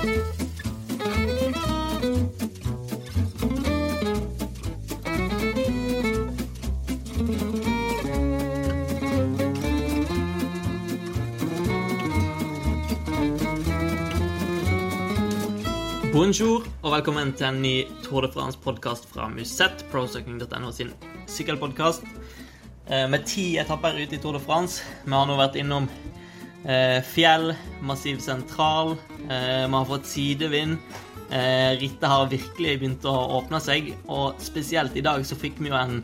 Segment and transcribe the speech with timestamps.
[0.00, 0.16] Bonjour
[16.80, 20.96] og velkommen til en ny Tour de France-podkast fra Musett, procycling.no sin
[21.28, 22.00] sykkelpodkast.
[22.88, 24.80] Eh, med ti etapper ute i Tour de France.
[25.04, 25.92] Vi har nå vært innom
[26.60, 28.96] fjell, massiv sentral,
[29.28, 30.78] eh, vi har fått sidevind.
[31.30, 35.70] Eh, rittet har virkelig begynt å åpne seg, og spesielt i dag så fikk vi
[35.70, 36.00] jo en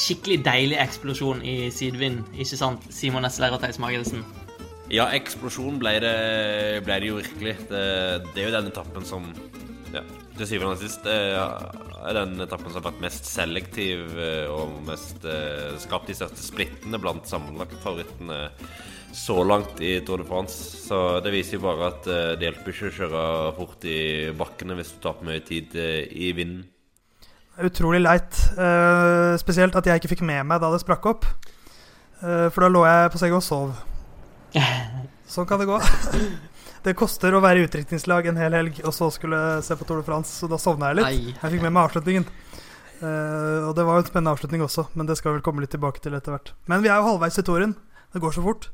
[0.00, 4.24] skikkelig deilig eksplosjon i sidevind, ikke sant, Simon Esler og Theis Magelsen?
[4.90, 6.16] Ja, eksplosjon ble det,
[6.82, 7.56] ble det jo virkelig.
[7.70, 7.84] Det,
[8.32, 9.28] det, er jo den etappen som
[9.94, 10.02] ja,
[10.36, 15.26] til syvende og sist er den etappen som har vært mest selektiv eh, og mest
[15.28, 18.40] eh, skapt de største splittene blant sammenlagtfavorittene
[19.12, 20.82] så langt i Tour de France.
[20.86, 23.22] Så det viser jo bare at eh, det hjelper ikke å kjøre
[23.58, 24.00] fort i
[24.36, 26.66] bakkene hvis du taper mye tid i vinden.
[27.60, 28.36] Utrolig leit.
[28.56, 31.26] Uh, spesielt at jeg ikke fikk med meg da det sprakk opp.
[32.22, 33.74] Uh, for da lå jeg på senga og sov.
[35.30, 35.80] Sånn kan det gå.
[36.80, 39.98] Det koster å være i utdrikningslag en hel helg, og så skulle se på Tour
[40.00, 41.34] de France, så da sovna jeg litt.
[41.34, 42.24] Jeg fikk med meg avslutningen.
[43.02, 45.60] Uh, og det var jo en spennende avslutning også, men det skal vi vel komme
[45.60, 46.54] litt tilbake til etter hvert.
[46.72, 47.76] Men vi er jo halvveis i touren.
[48.16, 48.70] Det går så fort.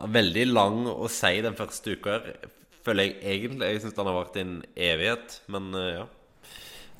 [0.00, 2.48] Veldig lang å si den første uka her,
[2.86, 3.68] føler jeg egentlig.
[3.68, 6.06] Jeg syns den har vært i en evighet, men uh, ja.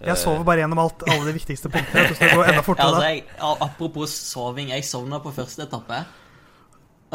[0.01, 2.07] Jeg sover bare gjennom alt, alle de viktigste punktene.
[2.09, 3.25] Enda fortere, altså, jeg,
[3.67, 5.99] apropos soving, jeg sovna på første etappe.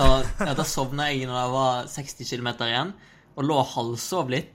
[0.03, 2.93] Og Da sovna jeg når jeg var 60 km igjen,
[3.35, 4.51] og lå og halvsov litt.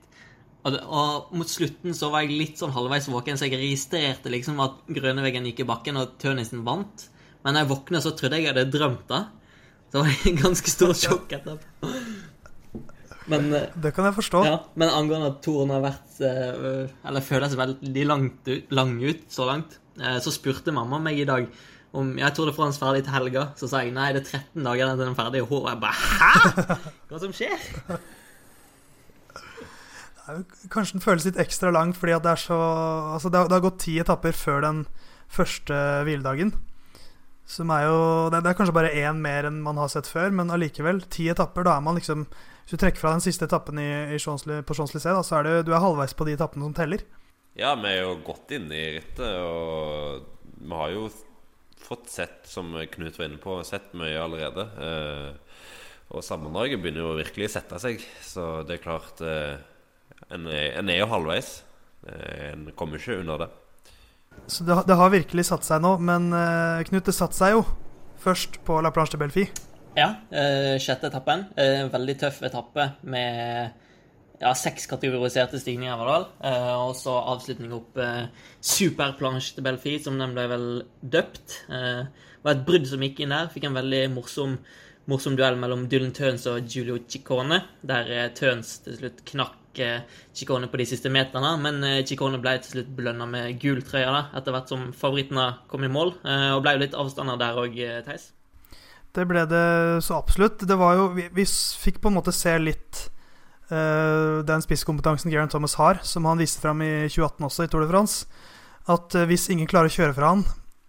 [0.61, 4.31] Og, det, og, mot slutten så var jeg litt sånn halvveis våken, så jeg registrerte
[4.33, 7.09] liksom at Grønneveggen gikk i bakken, og Tønisen vant.
[7.43, 9.23] Men da jeg våkna, så trodde jeg jeg hadde drømt det.
[9.91, 11.89] Så var det en ganske stor sjokk etterpå.
[13.31, 14.45] Men, eh, det kan jeg forstå.
[14.47, 19.23] Ja, men angående at Toren har vært eh, Eller føles veldig langt ut, lang ut
[19.31, 21.43] så langt, eh, så spurte mamma meg i dag
[21.91, 23.43] om jeg tror det får hans ferdig til helga.
[23.59, 25.43] Så sa jeg nei, det er 13 dager til den er ferdig.
[25.43, 26.33] Og hun bare Hæ?!
[27.11, 27.59] Hva som skjer?
[30.71, 32.55] Kanskje den føles litt ekstra lang fordi det så
[33.17, 34.85] Altså, det har, det har gått ti etapper før den
[35.31, 35.75] første
[36.07, 36.53] hviledagen.
[37.51, 38.01] Som er jo
[38.31, 41.03] det, er kanskje bare én mer enn man har sett før, men allikevel.
[41.11, 44.19] Ti etapper, da er man liksom Hvis du trekker fra den siste etappen i, i
[44.19, 47.03] på Champs-Élysées, så er det, du er halvveis på de etappene som teller.
[47.59, 50.23] Ja, vi er jo godt inne i rittet, og
[50.61, 51.09] vi har jo
[51.83, 54.69] fått sett, som Knut var inne på, sett mye allerede.
[54.87, 55.65] Eh,
[56.15, 59.59] og Sammendraget begynner jo virkelig å sette seg, så det er klart eh,
[60.29, 61.51] en, er, en, er, jo halvveis.
[62.07, 63.51] Eh, en kommer ikke under det.
[64.51, 67.67] Så det, det har virkelig satt seg nå, men uh, Knut, det satte seg jo
[68.21, 69.47] først på La Planche de Belfi.
[69.99, 71.47] Ja, uh, sjette etappen.
[71.59, 73.79] Uh, veldig tøff etappe med
[74.41, 76.27] ja, seks kategoriserte stigninger, var det vel.
[76.49, 78.29] Eh, og så avslutning opp eh,
[78.65, 80.69] Superplanche de Belfi, som den ble vel
[81.01, 81.59] døpt.
[81.69, 83.51] Eh, det var et brudd som gikk inn der.
[83.53, 84.57] Fikk en veldig morsom,
[85.13, 90.03] morsom duell mellom Dylan Tøns og Giulio Ciccone, der eh, Tøns til slutt knakk eh,
[90.35, 91.53] Ciccone på de siste meterne.
[91.63, 95.47] Men Chicone Ciccone ble til slutt belønna med gul trøye da, etter hvert som favorittene
[95.71, 96.17] kom i mål.
[96.25, 98.33] Eh, og ble jo litt avstander der òg, Theis.
[99.15, 99.65] Det ble det
[100.07, 100.67] så absolutt.
[100.67, 103.11] Det var jo Vi, vi fikk på en måte se litt
[103.73, 107.83] uh, den spisskompetansen Geraint Thomas har, som han viste fram i 2018 også, i Tour
[107.83, 108.27] de France,
[108.87, 110.45] at uh, hvis ingen klarer å kjøre fra han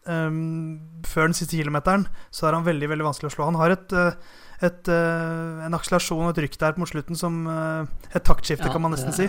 [0.06, 0.78] um,
[1.08, 3.50] før den siste kilometeren, så er han veldig veldig vanskelig å slå.
[3.50, 8.24] Han har et, uh, et, en akselerasjon og et rykk der mot slutten som Et
[8.24, 9.28] taktskifte, ja, kan man nesten si.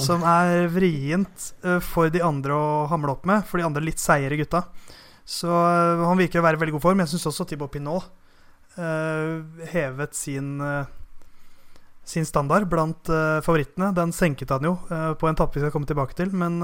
[0.00, 1.50] Som er vrient
[1.84, 4.64] for de andre å hamle opp med, for de andre litt seigere gutta.
[5.28, 7.02] Så han virker å være i veldig god form.
[7.04, 8.08] Jeg syns også Thibaut Pinot
[9.70, 10.56] hevet sin
[12.10, 13.10] sin standard blant
[13.44, 13.92] favorittene.
[13.94, 16.32] Den senket han jo på en tappe vi skal komme tilbake til.
[16.32, 16.58] Men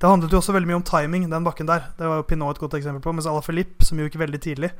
[0.00, 1.90] det handlet jo også veldig mye om timing, den bakken der.
[1.98, 3.12] Det var jo Pinot et godt eksempel på.
[3.12, 4.70] Mens Ala Filip, som jo gikk veldig tidlig,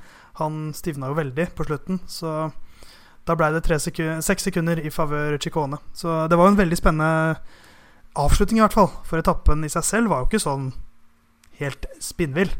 [0.40, 2.00] han stivna jo veldig på slutten.
[2.08, 2.32] Så
[3.28, 5.76] da ble det sekunder, seks sekunder i favør Chicone.
[5.92, 7.36] Så det var jo en veldig spennende
[8.16, 8.88] avslutning, i hvert fall.
[9.04, 10.70] For etappen i seg selv var jo ikke sånn
[11.60, 12.54] helt spinnvill.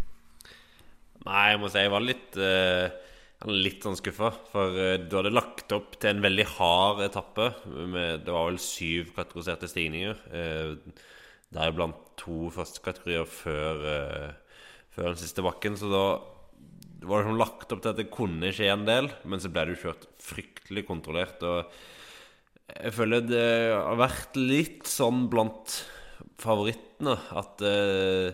[1.25, 3.09] Nei, jeg må si jeg var litt uh
[3.49, 7.47] litt sånn skuffa, for uh, du hadde lagt opp til en veldig hard etappe.
[7.73, 10.19] Med, det var vel syv kategoriserte stigninger.
[10.29, 10.75] Uh,
[11.55, 15.79] Deriblant to førstekategorier før, uh, før den siste bakken.
[15.79, 16.05] Så da
[17.09, 19.67] var det sånn lagt opp til at det kunne skje en del, men så ble
[19.67, 21.43] det jo kjørt fryktelig kontrollert.
[21.43, 21.73] Og
[22.77, 25.81] jeg føler det har vært litt sånn blant
[26.41, 28.31] favorittene at, uh,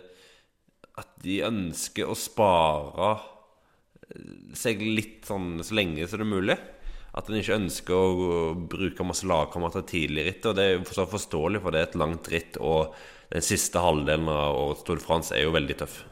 [1.01, 3.15] at de ønsker å spare
[4.57, 6.57] seg litt sånn så lenge som det er mulig.
[7.17, 10.51] At en ikke ønsker å bruke masse lagkamerater tidlig i rittet.
[10.51, 12.93] Og det er så forståelig, for det er et langt ritt, og
[13.33, 16.03] den siste halvdelen av årets Tour de France er jo veldig tøff.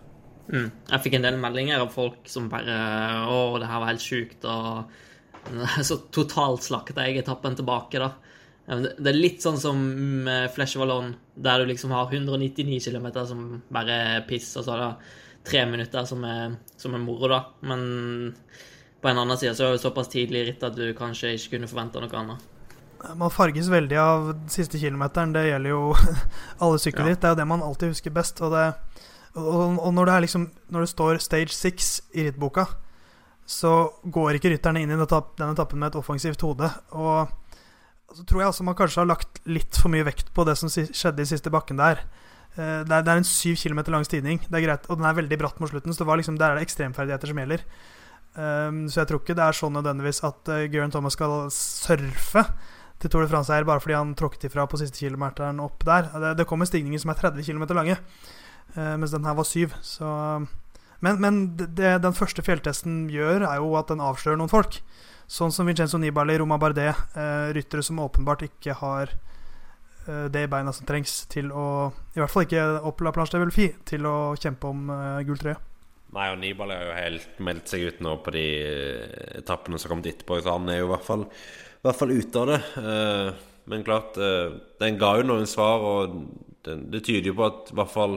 [0.48, 0.68] Mm.
[0.90, 2.74] Jeg fikk en del meldinger av folk som bare
[3.32, 4.44] Å, det her var helt sjukt.
[4.48, 8.12] Og så totalt slakta jeg etappen tilbake, da.
[8.64, 9.80] Det er litt sånn som
[10.54, 14.80] Flesh Vallon, der du liksom har 199 km som bare er piss, og så er
[14.80, 14.92] det
[15.44, 17.42] tre minutter som er, som er moro, da.
[17.68, 17.84] Men
[19.04, 21.58] på en annen side så er det såpass tidlig i rittet at du kanskje ikke
[21.58, 22.50] kunne forventa noe annet.
[23.20, 25.34] Man farges veldig av siste kilometeren.
[25.34, 25.82] Det gjelder jo
[26.64, 27.18] alle sykkelritt.
[27.18, 27.20] Ja.
[27.20, 28.40] Det er jo det man alltid husker best.
[28.40, 28.64] Og, det,
[29.36, 32.64] og, og når, det liksom, når, det står stage six i rittboka,
[33.44, 33.74] så
[34.08, 36.70] går ikke rytterne inn i denne etappen med et offensivt hode.
[36.96, 37.28] Og
[38.14, 40.72] så tror jeg altså man kanskje har lagt litt for mye vekt på det som
[40.72, 42.00] skjedde i siste bakken der.
[42.54, 45.18] Eh, det det er en syv kilometer lang stigning, det er greit, og den er
[45.20, 45.92] veldig bratt mot slutten.
[45.92, 47.68] Så det var liksom, der er det ekstremferdigheter som gjelder.
[48.34, 52.42] Um, så jeg tror ikke det er sånn nødvendigvis at uh, Geraint Thomas skal surfe
[52.98, 56.08] til Tour de France-eier bare fordi han tråkket ifra på siste kilometeren opp der.
[56.10, 57.98] Det, det kommer stigninger som er 30 km lange,
[58.74, 59.76] uh, mens den her var 7.
[59.86, 60.08] Så,
[61.04, 64.80] men, men det, den første fjelltesten gjør, er jo at den avslører noen folk.
[65.30, 70.50] Sånn som Vincenzo Nibali, Roma Bardet, uh, ryttere som åpenbart ikke har eh, det i
[70.50, 71.66] beina som trengs til å
[72.12, 75.56] I hvert fall ikke opp La Planche de Velfi til å kjempe om eh, gulltrøye.
[76.14, 79.88] Nei, og Nibali har jo helt meldt seg ut nå på de eh, etappene som
[79.88, 82.50] har kommet etterpå, så han er jo i hvert fall, i hvert fall ute av
[82.52, 82.58] det.
[82.78, 83.30] Eh,
[83.72, 84.52] men klart, eh,
[84.82, 86.14] den ga jo noen svar, og
[86.62, 88.14] det, tyder jo på at i hvert fall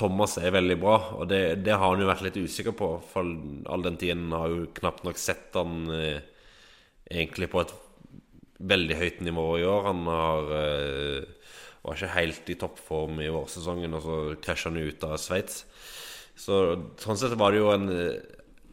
[0.00, 2.88] Thomas er veldig bra, og det, det, har han jo vært litt usikker på.
[3.10, 3.28] For
[3.70, 7.74] all den tiden har jo knapt nok sett han egentlig på et
[8.64, 9.90] veldig høyt nivå i år.
[9.90, 10.50] Han har,
[11.84, 15.62] var ikke helt i toppform i vårsesongen, og så krasja han ut av Sveits.
[16.34, 16.60] Så
[17.00, 17.88] sånn sett var det jo en,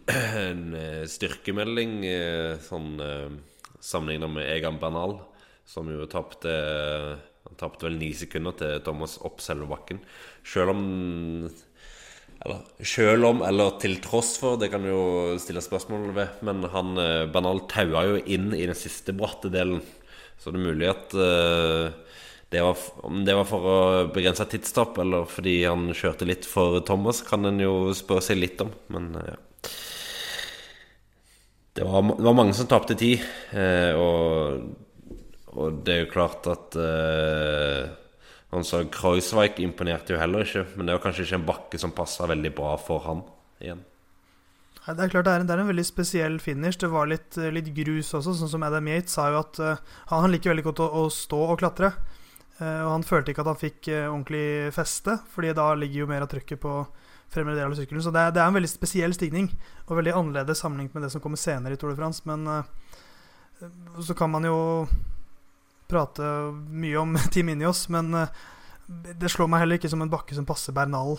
[0.45, 3.27] en eh, styrkemelding eh, sånn eh,
[3.81, 5.19] sammenligna med Egan Bernal,
[5.65, 6.51] som jo tapte
[7.41, 10.01] Han tapte vel ni sekunder til Thomas opp selve bakken.
[10.45, 10.83] Sjøl om
[12.41, 16.41] Eller selv om, eller til tross for, det kan jo stille spørsmål ved.
[16.45, 19.81] Men han eh, Bernal taua jo inn i den siste bratte delen.
[20.41, 21.93] Så det er mulig at uh,
[22.51, 22.77] det var,
[23.07, 23.75] om det var for å
[24.11, 28.59] begrense tidstap, eller fordi han kjørte litt for Thomas, kan en jo spørre seg litt
[28.59, 28.73] om.
[28.91, 29.37] Men uh, ja.
[31.79, 33.23] Det var, det var, mange som tapte tid,
[33.55, 35.15] uh, og,
[35.53, 36.75] og, det er jo klart at
[38.51, 41.95] han sa Kreuzweig imponerte jo heller ikke, men det var kanskje ikke en bakke som
[41.95, 43.23] passa veldig bra for han
[43.63, 43.85] igjen.
[44.81, 46.81] Det er klart det er, en, det er en veldig spesiell finish.
[46.81, 50.33] Det var litt, litt, grus også, sånn som Adam Yates sa jo at uh, han
[50.33, 51.93] liker veldig godt å, å stå og klatre.
[52.61, 56.11] Uh, og han følte ikke at han fikk uh, ordentlig feste, Fordi da ligger jo
[56.11, 56.75] mer av trykket på
[57.31, 58.03] fremre del av sykkelen.
[58.05, 59.49] Så det er, det er, en veldig spesiell stigning,
[59.87, 62.25] og veldig annerledes sammenlignet med det som kommer senere i Tour de France.
[62.27, 62.65] Men
[64.03, 64.57] så kan man jo
[65.91, 66.23] prate
[66.71, 68.41] mye om Team Inios, men eh,
[69.19, 71.17] det slår meg heller ikke som en bakke som passer Bernal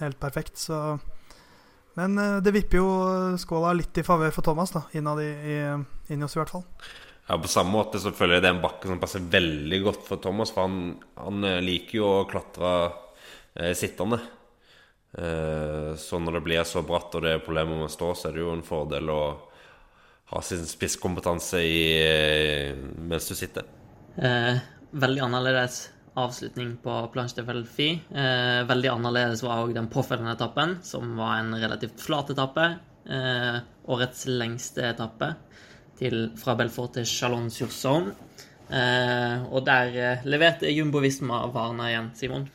[0.00, 0.58] helt perfekt.
[0.58, 0.98] Så
[1.98, 2.90] Men eh, det vipper jo
[3.38, 5.56] skåla litt i favør for Thomas, da, innad i, i
[6.14, 6.66] Inios i hvert fall.
[7.26, 10.06] Ja, På samme måte så føler jeg det er en bakke som passer veldig godt
[10.08, 10.50] for Thomas.
[10.54, 12.72] For han, han eh, liker jo å klatre
[13.54, 14.18] eh, sittende.
[15.12, 18.28] Eh, så når det blir så bratt og det er problemer med å stå, så
[18.28, 19.22] er det jo en fordel å
[20.32, 21.80] ha sin spisskompetanse i,
[23.04, 23.66] mens du sitter.
[24.16, 24.56] Eh,
[24.90, 25.84] veldig annerledes
[26.18, 27.90] avslutning på Planche de Velfi.
[28.12, 32.66] Eh, veldig annerledes var òg den påfølgende etappen, som var en relativt flat etappe.
[33.06, 33.62] Eh,
[33.92, 35.32] årets lengste etappe
[36.02, 38.14] til, fra Belfort til Chalon-sur-Saône.
[38.72, 42.46] Eh, og der eh, leverte Jumbo Visma varene igjen, Simon.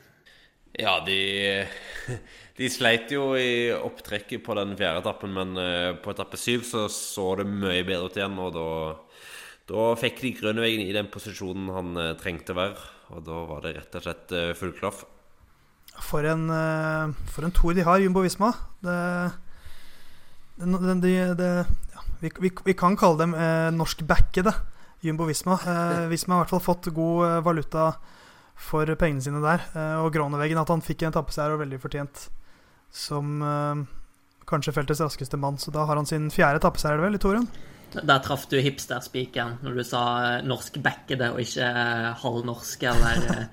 [0.77, 1.66] Ja, de,
[2.58, 6.88] de sleit jo i opptrekket på den fjerde etappen, men eh, på etappe syv så
[6.94, 8.70] så det mye bedre ut igjen, og da
[9.68, 12.86] da fikk de Grønnevegen i den posisjonen han uh, trengte å være.
[13.12, 15.01] Og da var det rett og slett uh, full klaff.
[16.08, 16.46] For en,
[17.34, 18.54] for en tour de har, Jumbo Visma.
[18.80, 18.96] Det,
[20.62, 21.12] det, det,
[21.42, 21.51] det
[22.19, 24.53] vi, vi, vi, kan kalle dem eh, norskbackede
[25.05, 25.59] Jumbo Visma.
[26.12, 27.91] Visma har i hvert fall fått god valuta
[28.57, 29.62] for pengene sine der.
[30.01, 32.24] og Grønnevegen, at han fikk en etappeseier, og veldig fortjent
[32.89, 33.43] som
[34.50, 35.59] kanskje feltets raskeste mann.
[35.62, 37.45] Så da har han sin fjerde etappeseier, vel, i Torun?
[37.95, 40.01] Der traff du hipsterspikeren når du sa
[40.43, 43.47] norskbackede norsk backede og ikke eh, halvnorske eller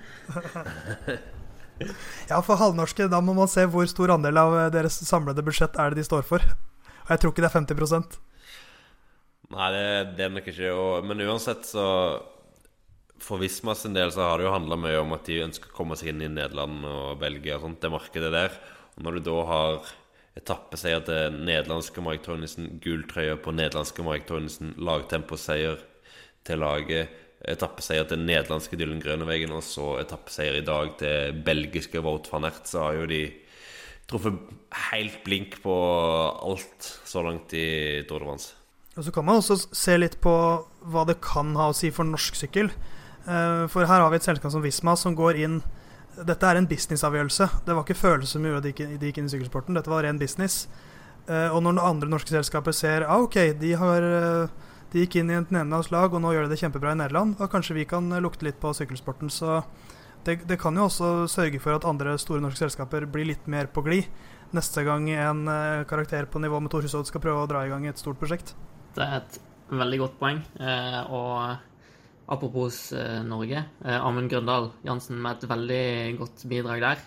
[1.06, 1.14] eh.
[2.30, 5.90] Ja, for halvnorske, da må man se hvor stor andel av deres samlede budsjett er
[5.90, 6.42] det de står for.
[7.04, 7.78] Og jeg tror ikke det er 50
[9.54, 10.70] Nei, det, det er nok ikke.
[10.75, 11.84] Og, men uansett, så
[13.23, 15.76] For Visma sin del så har det jo handla mye om at de ønsker å
[15.76, 18.56] komme seg inn i Nederland og Belgia og sånt, det markedet der.
[18.96, 19.92] Og når du da har
[20.34, 25.78] etappeseier til nederlandske Mark Tønnesen, gulltrøye på nederlandske Mark Tønnesen, lagtemposeier
[26.44, 32.30] til laget, etappeseier til nederlandske Dylan Grønevegen, og så etappeseier i dag til belgiske Wout
[32.32, 33.23] van Ert, så har jo de
[34.11, 34.42] truffet
[34.90, 35.75] helt blink på
[36.34, 38.63] alt så langt i Tour de.
[38.95, 40.33] Og Så kan man også se litt på
[40.87, 42.71] hva det kan ha å si for norsk sykkel.
[43.27, 45.63] Eh, for her har vi et selskap som Visma som går inn
[46.15, 47.49] Dette er en businessavgjørelse.
[47.67, 49.75] Det var ikke følelser som gjorde at de gikk inn i sykkelsporten.
[49.75, 50.69] Dette var ren business.
[51.27, 55.33] Eh, og når andre norske selskaper ser ah, ok, de, har, eh, de gikk inn
[55.33, 57.87] i et nederlandsk lag, og nå gjør de det kjempebra i Nederland, da kanskje vi
[57.91, 59.33] kan lukte litt på sykkelsporten.
[59.33, 59.65] Så
[60.23, 63.67] det, det, kan jo også sørge for at andre store norske selskaper blir litt mer
[63.67, 64.07] på glid
[64.55, 65.49] neste gang en
[65.91, 68.55] karakter på nivå med Thor Hushovd skal prøve å dra i gang et stort prosjekt.
[68.95, 69.39] Det er et
[69.75, 70.41] veldig godt poeng.
[70.61, 73.65] Eh, og apropos eh, Norge.
[73.85, 75.85] Eh, Amund Grøndal Jansen med et veldig
[76.21, 77.05] godt bidrag der.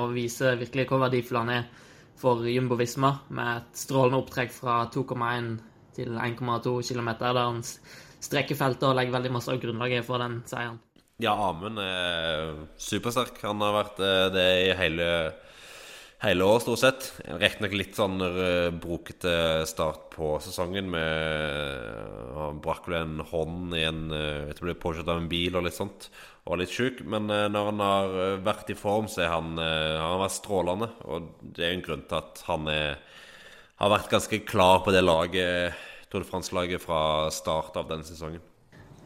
[0.00, 1.68] Og viser virkelig hvor verdifull han er
[2.22, 5.56] for Jumbo Visma, med et strålende opptrekk fra 2,1
[5.96, 7.62] til 1,2 km, der han
[8.22, 10.78] strekker feltet og legger veldig masse av grunnlaget for den seieren.
[11.22, 13.40] Ja, Amund er supersterk.
[13.42, 13.98] Han har vært
[14.34, 15.08] det i hele
[16.22, 17.06] hele år, stort sett.
[17.40, 20.90] Riktignok litt sånn uh, brokete start på sesongen.
[20.92, 25.58] med Han brakk vel en hånd i en vet du, ble påkjørt av en bil
[25.58, 26.08] og litt sånt.
[26.46, 27.02] Og litt sjuk.
[27.06, 30.88] Men når han har vært i form, så er han, han vært strålende.
[31.06, 32.96] Og det er en grunn til at han er,
[33.82, 38.42] har vært ganske klar på det laget Tour France-laget fra start av denne sesongen.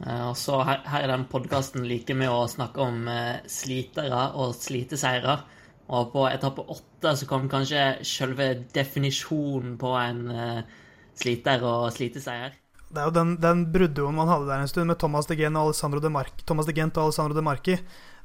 [0.05, 3.05] Og så her, her i den podkasten liker vi å snakke om
[3.49, 5.37] slitere og sliteseiere.
[5.87, 10.79] Og på etappe åtte så kom kanskje selve definisjonen på en uh,
[11.15, 12.57] sliter og sliteseier.
[12.87, 15.59] Det er jo den, den bruddduoen man hadde der en stund, med Thomas de Gent
[15.59, 17.77] og Alessandro de, Marchi, de, Marchi.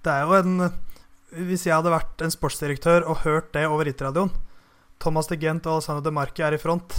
[0.01, 0.71] Det er jo en
[1.31, 4.33] Hvis jeg hadde vært en sportsdirektør og hørt det over rittradioen,
[4.99, 6.97] Thomas de Gent og Alessandro de Marchi er i front,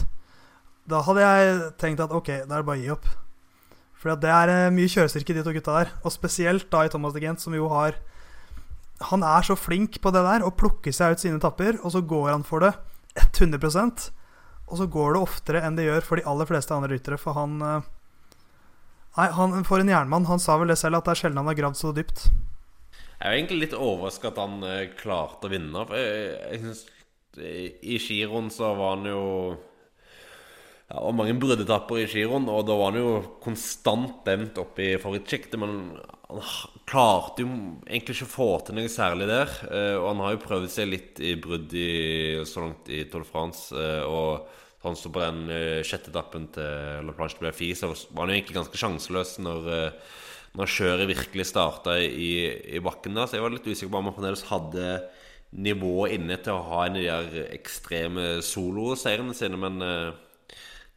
[0.89, 3.11] da hadde jeg tenkt at ok, da er det bare å gi opp.
[4.03, 5.93] For det er eh, mye kjørestyrke de to gutta der.
[6.03, 8.01] Og spesielt da i Thomas de Gent, som jo har
[9.11, 12.03] han er så flink på det der, å plukke seg ut sine tapper, og så
[12.05, 12.73] går han for det
[13.19, 14.07] 100%
[14.71, 17.37] Og så går det oftere enn det gjør for de aller fleste andre ryttere, for
[17.37, 17.91] han eh,
[19.13, 20.25] Nei, han, for en jernmann.
[20.25, 22.31] Han sa vel det selv, at det er sjelden han har gravd så dypt.
[22.33, 25.83] Jeg er egentlig litt overraska at han uh, klarte å vinne.
[25.85, 26.81] For jeg, jeg synes,
[27.93, 29.27] I giroen så var han jo
[30.89, 33.13] ja, og mange bruddetapper i giroen, og da var han jo
[33.45, 35.61] konstant nevnt opp i favorittsjiktet.
[35.61, 35.77] Men
[36.33, 37.49] han klarte jo
[37.87, 39.53] egentlig ikke å få til noe særlig der.
[39.69, 43.25] Eh, og han har jo prøvd seg litt i brudd i, så langt i Tour
[43.25, 43.71] de France.
[43.77, 44.49] Eh, og
[44.83, 48.35] han sto på den eh, sjette etappen til La Planche de Bellefie, så var han
[48.35, 49.69] jo egentlig ganske sjanseløs når,
[50.59, 52.33] når kjøret virkelig starta i,
[52.77, 53.31] i, bakken der.
[53.31, 54.97] Så jeg var litt usikker på om han fremdeles hadde
[55.53, 59.61] nivået inne til å ha en av de der ekstreme soloseirene sine.
[59.61, 59.79] men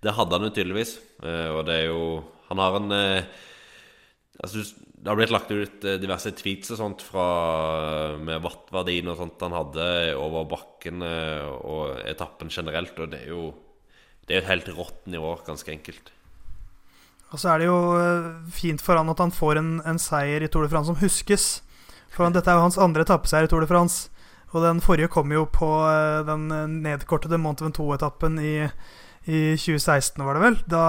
[0.04, 0.96] det hadde han jo tydeligvis.
[1.20, 6.00] Og det er jo Han har en Altså, Altså, det har blitt lagt ut eh,
[6.02, 7.26] diverse tweets og sånt fra,
[8.18, 9.86] med wattverdien og sånt han hadde
[10.18, 13.44] over bakken og etappen generelt, og det er jo
[14.26, 16.10] det er et helt rått nivå, ganske enkelt.
[17.30, 17.78] Og så er det jo
[18.50, 21.46] fint for han at han får en, en seier i Tour de France som huskes.
[22.10, 24.10] For dette er jo hans andre etappeseier i Tour de France.
[24.56, 25.70] Og den forrige kom jo på
[26.26, 26.48] den
[26.82, 28.56] nedkortede Mont Ventoux-etappen i
[29.26, 30.58] i 2016, var det vel.
[30.70, 30.84] Da,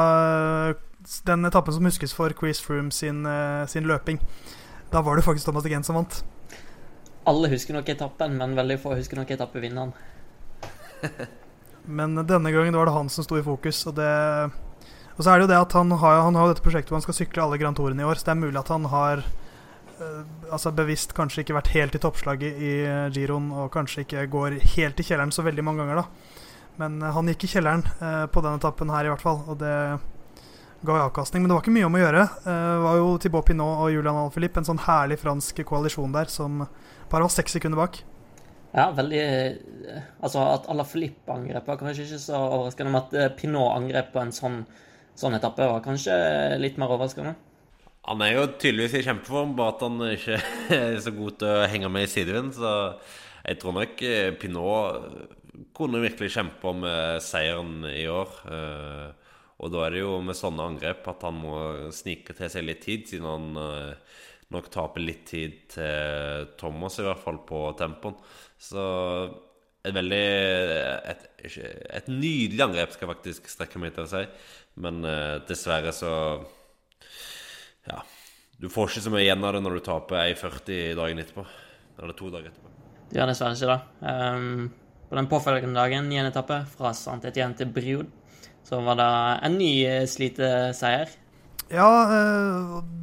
[1.27, 4.21] den etappen som huskes for Chris Froome sin, eh, sin, løping.
[4.91, 6.25] Da var det faktisk Thomas de som vant.
[7.27, 9.93] Alle husker nok etappen, men veldig få husker nok etappevinneren.
[11.99, 13.87] men denne gangen var det han som sto i fokus.
[13.87, 14.13] Og, det,
[15.17, 17.07] og så er det jo det at han har, han har dette prosjektet hvor han
[17.07, 18.19] skal sykle alle Grand Tourene i år.
[18.19, 20.23] Så det er mulig at han har uh,
[20.55, 24.61] altså bevisst kanskje ikke vært helt i toppslaget i uh, giroen, og kanskje ikke går
[24.77, 26.37] helt i kjelleren så veldig mange ganger, da.
[26.81, 29.43] Men eh, han gikk i kjelleren eh, på den etappen her, i hvert fall.
[29.49, 29.75] Og det
[30.85, 31.42] ga avkastning.
[31.42, 32.25] Men det var ikke mye om å gjøre.
[32.42, 36.30] Eh, det var jo Thibaut Pinot og Julian Alphilippe, en sånn herlig fransk koalisjon der,
[36.33, 36.64] som
[37.11, 38.02] bare var seks sekunder bak.
[38.76, 39.23] Ja, veldig
[40.21, 44.35] Altså, at Alaphilippe angrep var kanskje ikke så overraskende, men at Pinot angrep på en
[44.35, 44.64] sånn,
[45.16, 46.16] sånn etappe var kanskje
[46.61, 47.37] litt mer overraskende.
[48.06, 50.40] Han er jo tydeligvis i kjempeform, bare at han ikke
[50.76, 52.52] er så god til å henge med i sidevind.
[52.59, 52.75] Så
[53.47, 54.04] jeg tror nok
[54.42, 58.35] Pinot kunne virkelig kjempe om eh, seieren i år.
[59.57, 61.57] Eh, og da er det jo med sånne angrep at han må
[61.95, 64.19] snike til seg litt tid, siden han eh,
[64.55, 68.19] nok taper litt tid til Thomas, i hvert fall på tempoen.
[68.61, 68.85] Så
[69.87, 70.27] et veldig
[71.11, 74.23] et, et, nydelig angrep skal faktisk strekke meg til å si.
[74.83, 75.03] Men
[75.49, 76.13] dessverre så
[77.87, 78.03] Ja.
[78.57, 81.45] Du får ikke så mye igjen av det når du taper 1,40 dagen etterpå.
[82.01, 82.71] Eller to dager etterpå.
[83.11, 83.81] Du gjør dessverre ikke det.
[84.03, 84.71] Um,
[85.07, 86.23] På den påfølgende dagen, 9.
[86.33, 88.09] etappe, fra Santet igjen til Briod,
[88.66, 89.12] så var det
[89.46, 89.73] en ny
[90.11, 91.12] sliteseier.
[91.70, 91.90] Ja,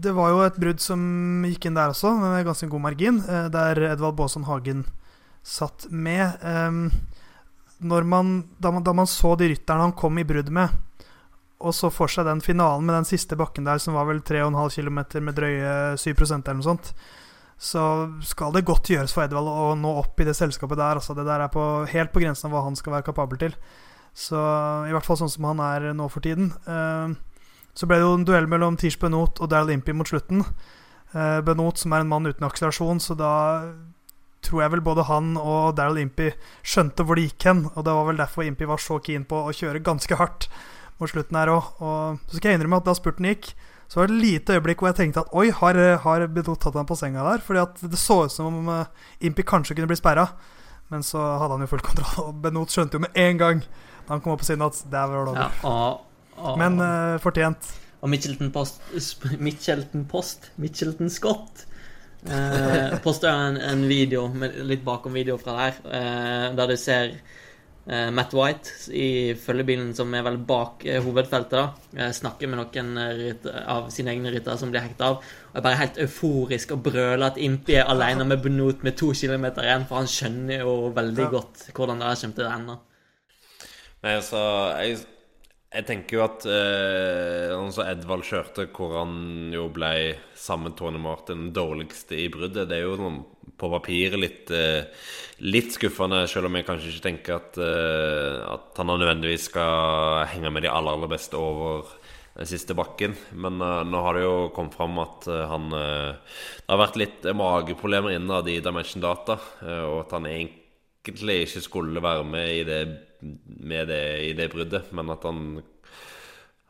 [0.03, 1.01] det var jo et brudd som
[1.47, 3.19] gikk inn der også, med ganske god margin,
[3.51, 4.85] der Edvald Baason Hagen
[5.43, 6.39] satt med.
[7.83, 10.71] Man, da, man, da man så de rytterne han kom i brudd med,
[11.63, 14.79] og så får seg den finalen med den siste bakken der, som var vel 3,5
[14.79, 16.93] km med drøye 7% eller noe sånt,
[17.59, 17.83] så
[18.23, 20.99] skal det godt gjøres for Edvald å nå opp i det selskapet der.
[20.99, 23.55] Altså, det der er på, helt på grensen av hva han skal være kapabel til.
[24.13, 24.37] Så
[24.87, 26.51] i hvert fall sånn som han er nå for tiden.
[26.69, 27.17] Uh,
[27.73, 30.45] så ble det jo en duell mellom Tish Benot og Daryl Impey mot slutten.
[31.13, 33.33] Uh, Benot som er en mann uten akselerasjon, så da
[34.43, 36.33] tror jeg vel både han og Daryl Impey
[36.67, 37.65] skjønte hvor det gikk hen.
[37.73, 40.49] Og det var vel derfor Impey var så keen på å kjøre ganske hardt
[40.99, 41.69] mot slutten her òg.
[41.81, 43.53] Og så skal jeg innrømme at da spurten gikk,
[43.89, 46.77] så var det et lite øyeblikk hvor jeg tenkte at oi, har, har Benot tatt
[46.77, 47.41] ham på senga der?
[47.45, 48.69] Fordi at det så ut som om
[49.21, 50.27] Impy kanskje kunne bli sperra.
[50.91, 53.63] Men så hadde han jo full kontroll, og Benot skjønte jo med en gang
[54.09, 55.59] han kom opp på siden at det var over.
[55.63, 57.69] Ja, Men uh, fortjent.
[58.03, 58.81] Og Mitchelton Post
[59.39, 61.61] Mitchelton Post Mitchelton Scott
[62.27, 64.25] eh, posta en, en, video,
[64.67, 67.13] litt bakom video fra der, eh, der du ser
[67.85, 71.51] Eh, Matt White i følgebilen som er vel bak eh, hovedfeltet,
[71.97, 75.17] da, snakker med noen rytter, av sine egne ryttere som blir hekta av.
[75.51, 79.11] Og er bare helt euforisk og brøler at Impi er alene med Benot med to
[79.17, 82.79] kilometer igjen, for han skjønner jo veldig godt hvordan det kommer til å ende.
[84.03, 84.39] Nei, altså,
[84.83, 84.97] jeg,
[85.73, 89.93] jeg tenker jo at eh, altså Edvald kjørte, hvor han jo ble
[90.37, 93.21] sammen med Tony Martin den dårligste i bruddet, det er jo noen
[93.57, 94.89] på papiret litt, eh,
[95.47, 100.51] litt skuffende, selv om jeg kanskje ikke tenker at, eh, at han nødvendigvis skal henge
[100.51, 101.87] med de aller, aller beste over
[102.35, 103.15] den siste bakken.
[103.37, 107.27] Men uh, nå har det jo kommet fram at uh, han Det har vært litt
[107.29, 109.37] mageproblemer innad i Dimension Data,
[109.85, 112.79] og at han egentlig ikke skulle være med i det,
[113.45, 115.61] med det, i det bruddet, men at han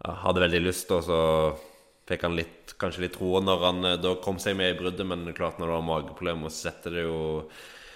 [0.04, 1.20] hadde veldig lyst, og så
[2.10, 5.08] fikk han litt, kanskje litt tro når han eh, da kom seg med i bruddet,
[5.08, 7.22] men klart når det var mageproblemer, så setter det jo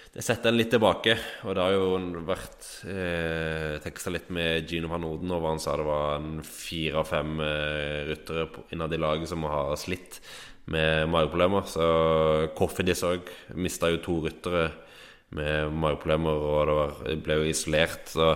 [0.08, 1.14] det setter en litt tilbake.
[1.46, 5.76] Og det har jo vært eh, teksta litt med Gino van Oden, og han sa
[5.78, 10.18] det var fire av fem eh, ryttere innad i laget som har slitt
[10.72, 11.68] med mageproblemer.
[11.68, 11.84] Så
[12.58, 13.28] Coffindis òg
[13.60, 14.70] mista jo to ryttere
[15.36, 18.04] med mageproblemer, og det, var, det, ble jo isolert.
[18.08, 18.34] Så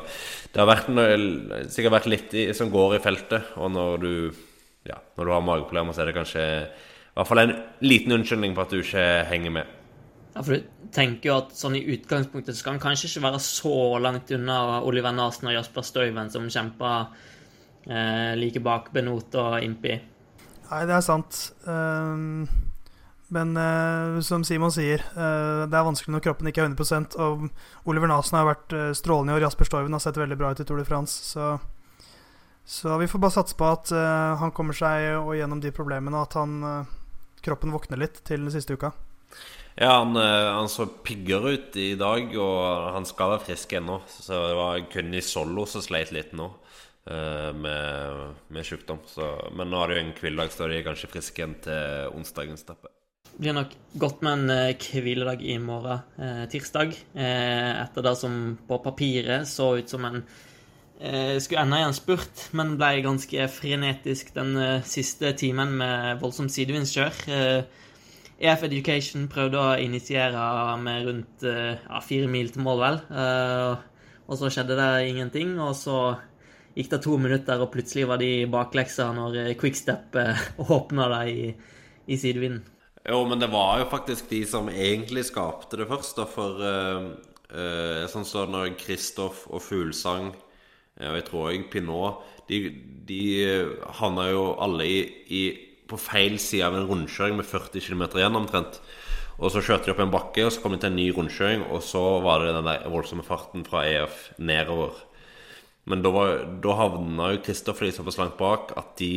[0.52, 3.55] det har vært noe, sikkert vært litt i, som går i feltet.
[3.57, 4.14] Og når du
[4.88, 8.55] ja, når du har mageproblemer, så er det kanskje i hvert fall en liten unnskyldning
[8.57, 9.78] for at du ikke henger med.
[10.33, 13.74] Ja, for du tenker jo at sånn i utgangspunktet skal han kanskje ikke være så
[14.00, 17.12] langt unna Oliver Nasen og Jasper Støyven, som kjemper
[17.87, 19.98] eh, like bak Benot og Impi.
[20.72, 21.44] Nei, det er sant.
[21.68, 22.46] Um,
[23.33, 27.47] men uh, som Simon sier, uh, det er vanskelig når kroppen ikke er 100 Og
[27.88, 29.47] Oliver Nasen har vært uh, strålende i år.
[29.47, 31.33] Jasper Storven har sett veldig bra ut i Tour de France.
[31.33, 31.57] Så
[32.62, 33.90] så vi får bare satse på at
[34.38, 36.85] han kommer seg gjennom de problemene, og at han,
[37.42, 38.92] kroppen våkner litt til den siste uka.
[39.75, 43.99] Ja, han, han så piggere ut i dag, og han skal være frisk ennå.
[44.07, 46.53] Så det var kun i solo som sleit litt nå
[47.66, 49.03] med, med sykdom.
[49.11, 52.14] Så, men nå er det jo en hviledag, så de er kanskje friske igjen til
[52.14, 52.95] onsdagens etappe.
[53.38, 56.03] Blir nok godt med en hviledag i morgen,
[56.53, 56.95] tirsdag.
[57.16, 60.23] etter det som på papiret så ut som en
[61.03, 66.21] Eh, skulle ende i en spurt, men ble ganske frenetisk den eh, siste timen med
[66.21, 67.16] voldsomt sidevindskjør.
[67.27, 67.64] EF
[68.38, 70.45] eh, e Education prøvde å initiere
[70.79, 73.01] med rundt ja, fire mil til mål, vel.
[74.31, 75.99] Og så skjedde det ingenting, og så
[76.77, 80.18] gikk det to minutter, og plutselig var de bakleksa når Quickstep
[80.79, 81.49] åpna det i,
[82.07, 82.62] i sidevinden.
[83.03, 87.09] Jo, men det var jo faktisk de som egentlig skapte det først, da, for uh,
[87.51, 90.31] uh, sånn så når Kristoff og Fuglesang
[91.01, 92.59] og jeg tror òg Pinot De,
[93.09, 93.21] de
[93.99, 94.99] havna jo alle i,
[95.33, 95.43] i,
[95.88, 98.81] på feil side av en rundkjøring med 40 km igjen omtrent.
[99.38, 101.65] Og så kjørte de opp en bakke, og så kom de til en ny rundkjøring,
[101.73, 104.99] og så var det den der voldsomme farten fra EF nedover.
[105.88, 109.15] Men da, var, da havna jo Kristoff og de så langt bak at de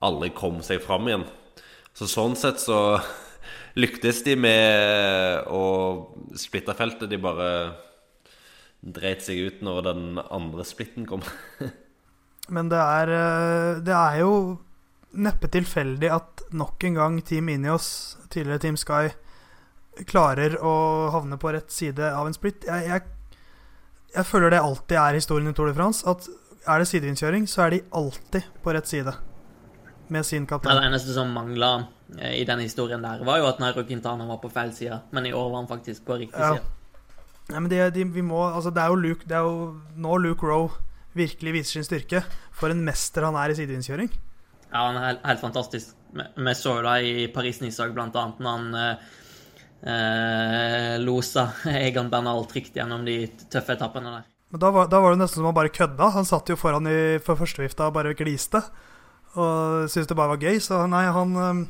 [0.00, 1.26] aldri kom seg fram igjen.
[1.96, 3.00] Så sånn sett så
[3.80, 5.64] lyktes de med å
[6.38, 7.10] splitte feltet.
[7.10, 7.50] De bare
[8.80, 11.24] dreit seg ut når den andre splitten kom.
[12.54, 14.34] Men det er, eh, det er jo
[15.20, 19.10] neppe tilfeldig at nok en gang Team Inios, tidligere Team Sky,
[20.08, 20.74] klarer å
[21.14, 22.64] havne på rett side av en splitt.
[22.66, 23.40] Jeg, jeg,
[24.14, 26.06] jeg føler det alltid er historien i Tour de France.
[26.08, 26.30] At
[26.68, 29.14] er det sidevindkjøring, så er de alltid på rett side
[30.10, 30.76] med sin kaptein.
[30.80, 31.70] det eneste som mangla
[32.18, 35.26] eh, i den historien der, var jo at Nairo Quintana var på feil side, men
[35.26, 36.54] i år var han faktisk på riktig ja.
[36.56, 36.76] side.
[37.50, 40.18] Nei, men de, de, vi må, altså det, er jo Luke, det er jo nå
[40.22, 40.70] Luke Rowe
[41.18, 42.22] virkelig viser sin styrke.
[42.54, 44.10] For en mester han er i sidevindskjøring.
[44.70, 45.96] Ja, han er helt, helt fantastisk.
[46.14, 49.08] Vi så jo det i Paris-Nice blant annet, når han eh,
[49.90, 51.48] eh losa
[51.88, 54.28] Egan Bernal trygt gjennom de tøffe etappene der.
[54.50, 56.10] Men da var, da var, det nesten som han bare kødda.
[56.16, 58.62] Han satt jo foran i, for førstevifta og bare gliste.
[59.38, 60.58] Og syntes det bare var gøy.
[60.62, 61.62] Så nei, han eh,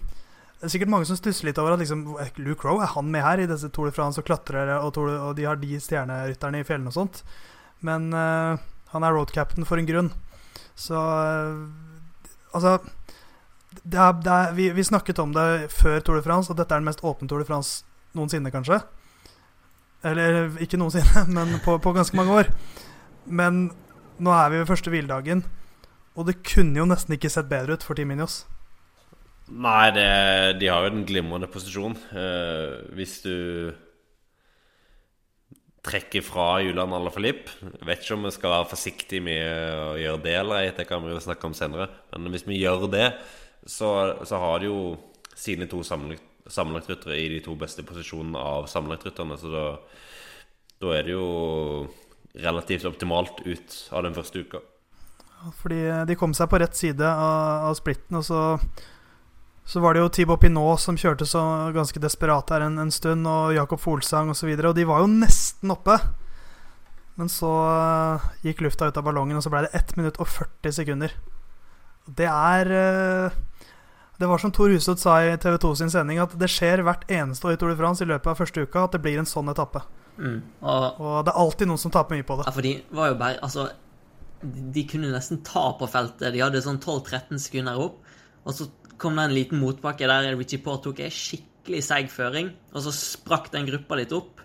[0.60, 2.06] Det er sikkert mange som stusser litt over at liksom,
[2.44, 5.30] Luke Rowe, er han med her i disse Tour de France og klatrer, og, og
[5.38, 7.22] de har de stjernerytterne i fjellene og sånt.
[7.80, 8.60] Men uh,
[8.92, 10.10] han er road captain for en grunn.
[10.76, 11.88] Så uh,
[12.50, 12.80] Altså
[13.86, 16.74] det er, det er, vi, vi, snakket om det før Tour de France, at dette
[16.74, 17.84] er den mest åpne Tour de France
[18.18, 18.80] noensinne, kanskje.
[20.04, 22.50] Eller ikke noensinne, men på, på ganske mange år.
[23.30, 23.68] Men
[24.18, 25.44] nå er vi ved første hviledagen,
[26.20, 28.42] og det kunne jo nesten ikke sett bedre ut for Team Minios.
[29.50, 30.08] Nei, det,
[30.60, 31.96] de har jo en glimrende posisjon.
[32.12, 33.72] Uh, hvis du
[35.80, 39.44] trekker fra Julian Alaphilippe Vet ikke om vi skal være forsiktige med
[39.80, 41.88] å gjøre det eller ei, det kan vi jo snakke om senere.
[42.12, 43.06] Men hvis vi gjør det,
[43.64, 43.88] så,
[44.28, 44.80] så, har de jo
[45.36, 49.38] sine to sammenlagtryttere i de to beste posisjonene av sammenlagtrytterne.
[49.40, 49.64] Så da,
[50.80, 51.88] da, er det jo
[52.44, 54.62] relativt optimalt ut av den første uka.
[55.62, 58.40] Fordi de kom seg på rett side av, av splitten, og så,
[59.64, 61.42] så var det jo Thibaut Pinot som kjørte så
[61.76, 64.50] ganske desperat her en, en stund, og Jakob Folsang osv.
[64.50, 65.96] Og, så og de var jo nesten oppe.
[67.20, 70.28] Men så uh, gikk lufta ut av ballongen, og så ble det 1 minutt og
[70.30, 71.16] 40 sekunder.
[72.20, 73.40] Det er uh,
[74.20, 77.06] det var som Tor Hushovd sa i TV 2 sin sending, at det skjer hvert
[77.08, 79.28] eneste år i Tour de France i løpet av første uka at det blir en
[79.28, 79.80] sånn etappe.
[80.20, 80.42] Mm.
[80.60, 82.44] Og, og, det er alltid noen som taper mye på det.
[82.44, 83.70] Ja, for de var jo bare Altså,
[84.40, 86.32] de kunne nesten ta på feltet.
[86.32, 87.98] De hadde sånn 12-13 sekunder opp,
[88.44, 88.68] og så
[89.00, 92.94] kom det en liten motbakke der Richie Port tok en skikkelig seig føring, og så
[92.94, 94.40] sprakk den gruppa litt opp.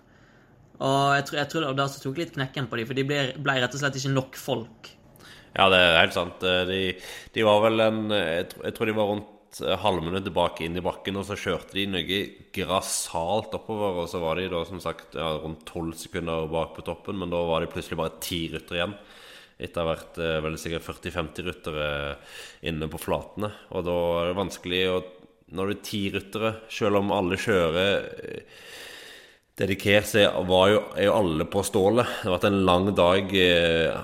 [0.75, 2.97] Og jeg tror, jeg tror det var det som tok litt knekken på dem, for
[2.97, 4.91] de ble, ble rett og slett ikke nok folk.
[5.55, 6.43] Ja, det er helt sant.
[6.43, 6.81] De,
[7.31, 10.75] de var vel en jeg tror, jeg tror de var rundt halmene halvminutt tilbake inn
[10.75, 12.17] i bakken, og så kjørte de noe
[12.55, 14.01] grassat oppover.
[14.03, 17.31] Og så var de da som sagt ja, rundt tolv sekunder bak på toppen, men
[17.31, 18.97] da var de plutselig bare ti ryttere igjen.
[19.55, 21.89] Etter hvert eh, vel sikkert 40-50 ryttere
[22.67, 23.51] inne på flatene.
[23.71, 25.03] Og da er det vanskelig å
[25.55, 28.63] Når du er ti ryttere, selv om alle kjører eh,
[29.55, 32.09] dedikert, så var jo, er jo alle på stålet.
[32.19, 33.35] Det har vært en lang dag,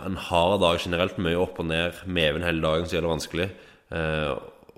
[0.06, 1.18] en hard dag generelt.
[1.20, 1.98] Mye opp og ned.
[2.06, 3.50] Medvind hele dagen, så gjør det vanskelig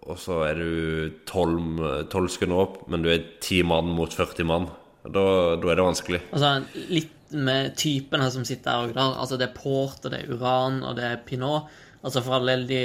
[0.04, 4.70] og så er du tolv sekunder opp, men du er ti mann mot 40 mann.
[5.04, 5.24] Da,
[5.60, 6.22] da, er det vanskelig.
[6.32, 10.34] Altså, litt med typene som sitter her der Altså, det er port, og det er
[10.34, 11.72] uran, og det er pinot.
[12.04, 12.82] Altså, for all del, de,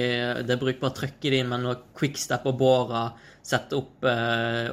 [0.47, 3.09] det er brukbart trøkk i dem, men når Quickstep og Bora
[3.49, 4.69] setter opp eh,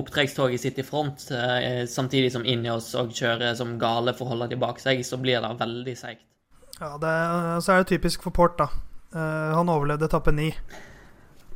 [0.00, 4.50] opptrekkstoget sitt i front, eh, samtidig som Ineos og kjører som gale for å holde
[4.50, 6.24] de bak seg, så blir det veldig seigt.
[6.80, 7.14] Ja, det,
[7.62, 8.70] så er det typisk for Port, da.
[9.14, 10.48] Uh, han overlevde etappe ni.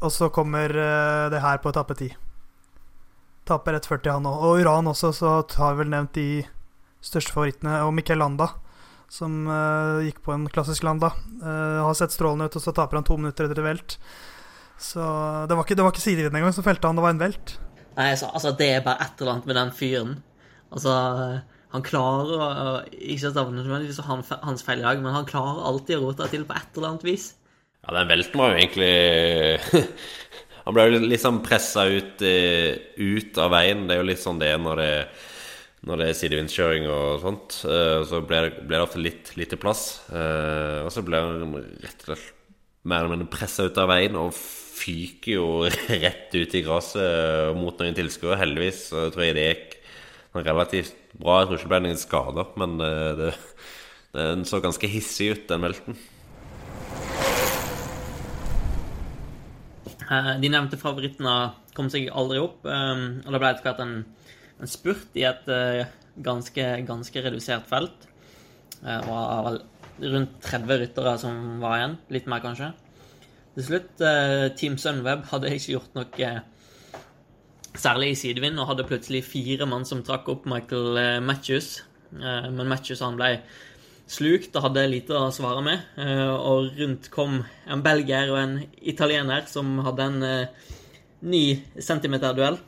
[0.02, 2.12] Og så kommer uh, det her på etappe 10.
[3.48, 4.44] Taper 1,40 han òg.
[4.44, 6.28] Og Uran også, så har vi vel nevnt de
[7.04, 7.78] største favorittene.
[7.86, 8.50] Og Mikkel Landa,
[9.12, 11.12] som uh, gikk på en klassisk Landa.
[11.42, 13.98] Uh, har sett strålende ut, og så taper han to minutter etter et velt.
[14.80, 15.00] Så
[15.48, 17.56] det var ikke, det var ikke sidevind engang som felte han, det var en velt.
[17.94, 20.16] Nei, så, altså, det er bare et eller annet med den fyren.
[20.74, 20.94] Altså
[21.74, 25.98] han klarer å Ikke at det nødvendigvis hans feil i dag, men han klarer alltid
[25.98, 27.32] å rote til på et eller annet vis.
[27.82, 29.84] Ja, den velten var jo egentlig
[30.64, 33.82] Han ble jo liksom pressa ut, eh, ut, av veien.
[33.84, 34.92] Det er jo litt sånn det er når det,
[35.84, 37.58] når det er sidevindskjøring og sånt.
[37.68, 40.04] Eh, så blir det, ofte litt lite plass.
[40.10, 42.32] Eh, og så ble han rett og slett
[42.84, 45.46] mer eller mindre pressa ut av veien og fyker jo
[46.04, 48.40] rett ut i gresset mot noen tilskuere.
[48.42, 49.78] Heldigvis så tror jeg det gikk
[50.34, 51.40] relativt bra.
[51.40, 53.30] Jeg tror ikke det ble noen skader, men det,
[54.16, 56.02] det så ganske hissig ut, den velten.
[60.10, 61.34] Eh, de nevnte favorittene
[61.76, 63.96] kom seg aldri opp, eh, og det ble etter hvert en,
[64.64, 65.84] en, spurt i et eh,
[66.24, 68.08] ganske, ganske redusert felt.
[68.80, 69.60] Det var vel
[70.14, 71.98] rundt 30 ryttere som var igjen.
[72.16, 72.72] Litt mer, kanskje.
[73.54, 74.02] Til slutt,
[74.58, 76.30] Team Sunweb hadde ikke gjort noe
[77.78, 81.76] særlig i sidevind, og hadde plutselig fire mann som trakk opp Michael Matthews.
[82.10, 83.36] Men Matthews han ble
[84.10, 85.84] slukt og hadde lite å svare med.
[86.00, 90.70] Eh, og rundt kom en belgier og en italiener som hadde en eh,
[91.24, 91.44] ny
[91.80, 92.58] centimeterduell.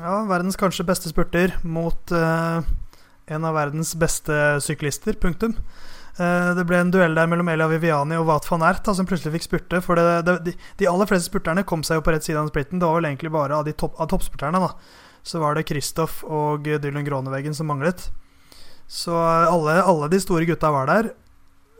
[0.00, 2.64] Ja, verdens kanskje beste spurter mot uh,
[3.30, 5.14] en av verdens beste syklister.
[5.22, 5.54] Punktum.
[6.18, 9.36] Uh, det ble en duell der mellom Elia Viviani og Wat van Ert, som plutselig
[9.36, 9.80] fikk spurte.
[9.84, 12.50] For det, det, de, de, aller fleste spurterne kom seg jo på rett side av
[12.50, 12.82] splitten.
[12.82, 14.72] Det var vel egentlig bare av, topp, av toppspurterne, da.
[15.24, 18.10] Så var det Kristoff og Dylan Groneveggen som manglet.
[18.90, 21.14] Så alle, alle de store gutta var der.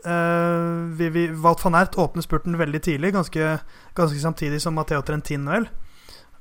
[0.05, 3.57] Uh, vi, vi, Wout van Ert åpner spurten veldig tidlig, ganske,
[3.97, 5.67] ganske samtidig som Matheo Trentin, vel.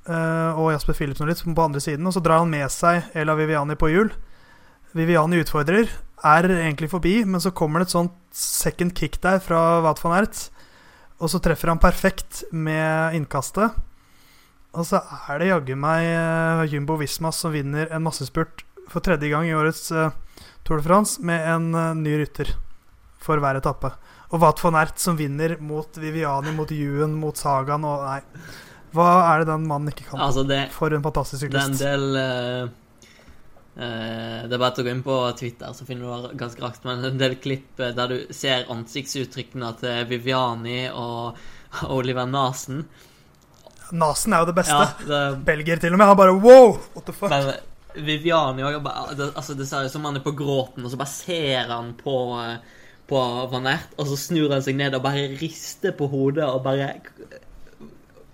[0.05, 2.05] Uh, og Jasper Philipsen litt på andre siden.
[2.07, 4.11] Og så drar han med seg Ela Viviani på hjul.
[4.95, 5.88] Viviani utfordrer,
[6.25, 10.19] er egentlig forbi, men så kommer det et sånt second kick der fra Wout van
[10.21, 10.49] Ert.
[11.23, 13.75] Og så treffer han perfekt med innkastet.
[14.75, 19.31] Og så er det jaggu meg uh, Jumbo Vismas som vinner en massespurt for tredje
[19.33, 19.88] gang i årets
[20.64, 21.71] Tour de France med en
[22.03, 22.51] ny rytter
[23.25, 23.88] for hver etappe.
[24.35, 28.21] Og Wat van Ert som vinner mot Viviani, mot Juen, mot Sagaen og Nei.
[28.94, 30.22] Hva er det den mannen ikke kan?
[30.22, 31.80] Altså det, for en fantastisk syklist.
[31.80, 33.09] Det er en del uh,
[33.78, 36.85] uh, Det er bare å gå inn på Twitter, så finner du ganske rakt.
[36.87, 41.40] Men en del klipp eh, der du ser ansiktsuttrykkene til Viviani og
[41.90, 42.85] Oliver Nasen.
[43.94, 44.78] Nasen er jo det beste.
[44.78, 46.12] Ja, det, Belgier til og med.
[46.12, 46.78] Han bare wow!
[46.94, 47.35] What the fuck?
[47.35, 48.78] Men Viviani òg.
[48.87, 52.16] altså, det ser ut som han er på gråten, og så bare ser han på
[53.04, 53.20] på
[53.52, 56.94] Van Ert, og så snur han seg ned og bare rister på hodet og bare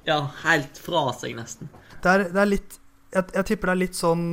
[0.09, 1.71] Ja, helt fra seg, nesten.
[2.01, 2.79] Det er, det er litt
[3.11, 4.25] jeg, jeg, tipper det er litt sånn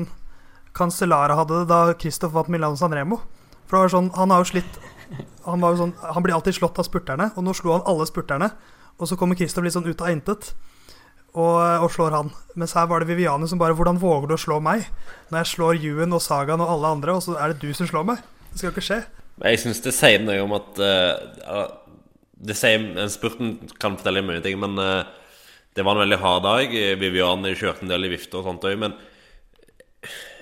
[0.78, 3.20] Cancellara hadde det da Kristoff på Milano Sanremo.
[3.66, 4.80] For det var sånn, han har jo slitt
[5.48, 8.06] han, var jo sånn, han blir alltid slått av spurterne, og nå slo han alle
[8.10, 8.52] spurterne.
[8.98, 10.52] Og så kommer Kristoff litt sånn ut av intet
[11.38, 12.32] og, og, slår han.
[12.58, 14.88] Mens her var det Viviane som bare Hvordan våger du å slå meg?
[15.30, 17.90] Når jeg slår Ewan og Sagaen og alle andre, og så er det du som
[17.90, 18.24] slår meg?
[18.52, 19.02] Det skal ikke skje.
[19.44, 21.68] Jeg syns det sier noe om at uh,
[22.42, 25.06] Det sier en Spurten kan fortelle mye ting, men uh,
[25.78, 26.74] det var en veldig hard dag.
[26.98, 28.98] Vivian kjørte en del i vifter og sånt òg, men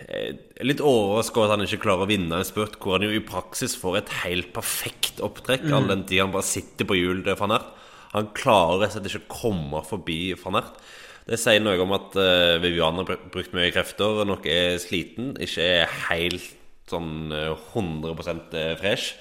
[0.06, 3.08] jeg er litt overrasket over at han ikke klarer å vinne en spurt hvor han
[3.08, 5.74] jo i praksis får et helt perfekt opptrekk, mm.
[5.78, 7.72] all den tid han bare sitter på hjulet til van Ert.
[8.14, 10.78] Han klarer rett og slett ikke å komme forbi van Ert.
[11.26, 15.66] Det sier noe om at uh, Vivian har brukt mye krefter, nok er sliten, ikke
[15.82, 16.52] er helt
[16.86, 19.16] sånn 100 eh, eh, fresh,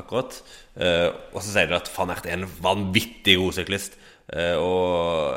[0.00, 0.38] akkurat.
[0.72, 3.98] Uh, og så sier de at van Ert er en vanvittig god syklist.
[4.32, 5.36] Og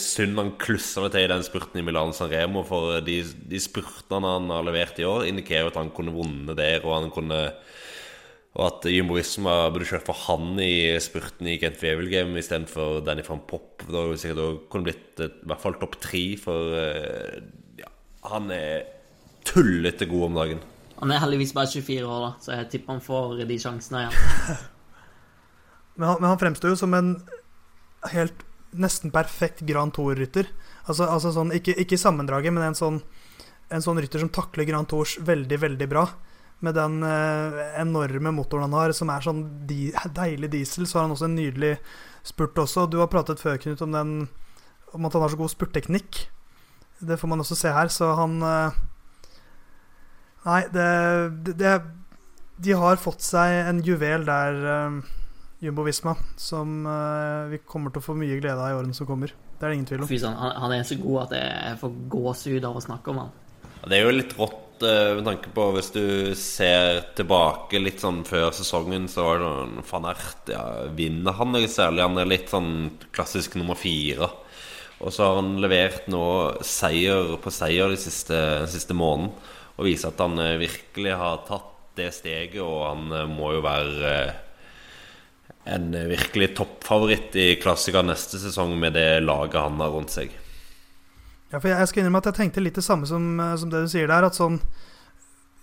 [0.00, 3.18] synd han klusser det til i den spurten i Milan San Remo, for de,
[3.50, 7.12] de spurtene han har levert i år, indikerer at han kunne vunnet der, og han
[7.12, 7.42] kunne
[8.58, 13.22] og at Jumbo Visma burde kjørt for han i spurten i Gent Wevelgem istedenfor Danny
[13.26, 13.84] van Popp.
[13.86, 16.74] Da kunne blitt i hvert fall topp tre, for
[17.78, 17.92] ja,
[18.32, 18.88] han er
[19.46, 20.64] tullete god om dagen.
[20.98, 24.18] Han er heldigvis bare 24 år, da, så jeg tipper han får de sjansene igjen.
[25.96, 27.14] men, han, men han fremstår jo som en
[28.14, 30.48] helt nesten perfekt Grand Tour-rytter.
[30.86, 33.00] Altså, altså sånn, ikke, ikke, sammendraget, men en sånn,
[33.70, 36.06] en sånn rytter som takler Grand Tours veldig, veldig bra.
[36.64, 41.08] Med den eh, enorme motoren han har, som er sånn di deilig diesel, så har
[41.08, 41.76] han også en nydelig
[42.26, 42.86] spurt også.
[42.90, 44.12] Du har pratet før, Knut, om, den,
[44.92, 46.26] om at han har så god spurtteknikk.
[47.00, 47.92] Det får man også se her.
[47.92, 48.80] Så han eh,
[50.40, 50.84] Nei, det,
[51.60, 51.72] det,
[52.64, 54.56] De har fått seg en juvel der,
[54.88, 55.02] um,
[55.60, 59.08] Jumbo Visma, som uh, vi kommer til å få mye glede av i årene som
[59.08, 59.34] kommer.
[59.58, 60.08] Det er det ingen tvil om.
[60.08, 63.22] Fy sånn, han, han, er så god at jeg får gåsehud av å snakke om
[63.24, 63.30] han.
[63.84, 66.04] Det er jo litt rått uh, med tanke på Hvis du
[66.36, 70.64] ser tilbake litt sånn før sesongen, så var det sånn Van Ert ja,
[70.96, 72.06] Vinner han eller særlig?
[72.08, 72.74] Han er litt sånn
[73.12, 74.32] klassisk nummer fire.
[75.00, 76.24] Og så har han levert nå
[76.66, 79.32] seier på seier de siste, den siste måneden
[79.80, 83.64] og viser at han eh, virkelig har tatt det steget, og han eh, må jo
[83.64, 84.40] være eh,
[85.64, 90.32] en virkelig toppfavoritt i klassikeren neste sesong med det laget han har rundt seg.
[91.50, 93.26] Ja, for jeg skal innrømme at jeg tenkte litt det samme som,
[93.58, 94.26] som det du sier der.
[94.28, 94.60] At sånn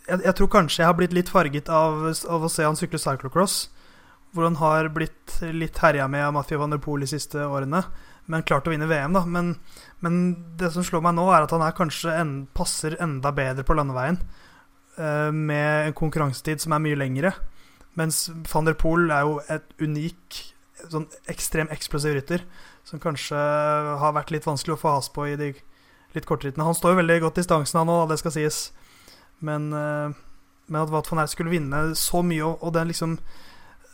[0.07, 3.01] jeg, jeg, tror kanskje jeg har blitt litt farget av, av å se han sykle
[3.01, 3.57] cyclocross.
[4.35, 7.81] Hvor han har blitt litt herja med av Mathieu van der Poel de siste årene.
[8.27, 9.23] Men klart å vinne VM, da.
[9.23, 9.55] Men
[9.99, 10.17] men
[10.57, 13.77] det som slår meg nå, er at han er kanskje en, passer enda bedre på
[13.77, 14.19] landeveien.
[14.97, 17.33] Uh, med en konkurransetid som er mye lengre.
[17.97, 20.41] Mens van der Poel er jo et unik,
[20.91, 22.45] sånn ekstrem eksplosiv rytter.
[22.87, 23.39] Som kanskje
[24.01, 25.51] har vært litt vanskelig å få has på i de
[26.15, 26.67] litt kortere rittene.
[26.67, 28.61] Han står jo veldig godt distansen, han òg, det skal sies.
[29.43, 30.13] Men, uh,
[30.69, 33.17] men at Wat van Aert skulle vinne så mye, og, det den liksom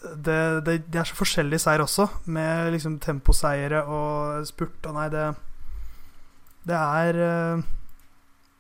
[0.04, 0.38] det,
[0.68, 5.32] det, det, er så forskjellig seier også, med liksom temposeiere og spurt og nei, det
[6.68, 7.64] det er eh,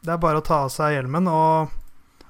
[0.04, 1.72] Det er bare å ta av seg hjelmen og,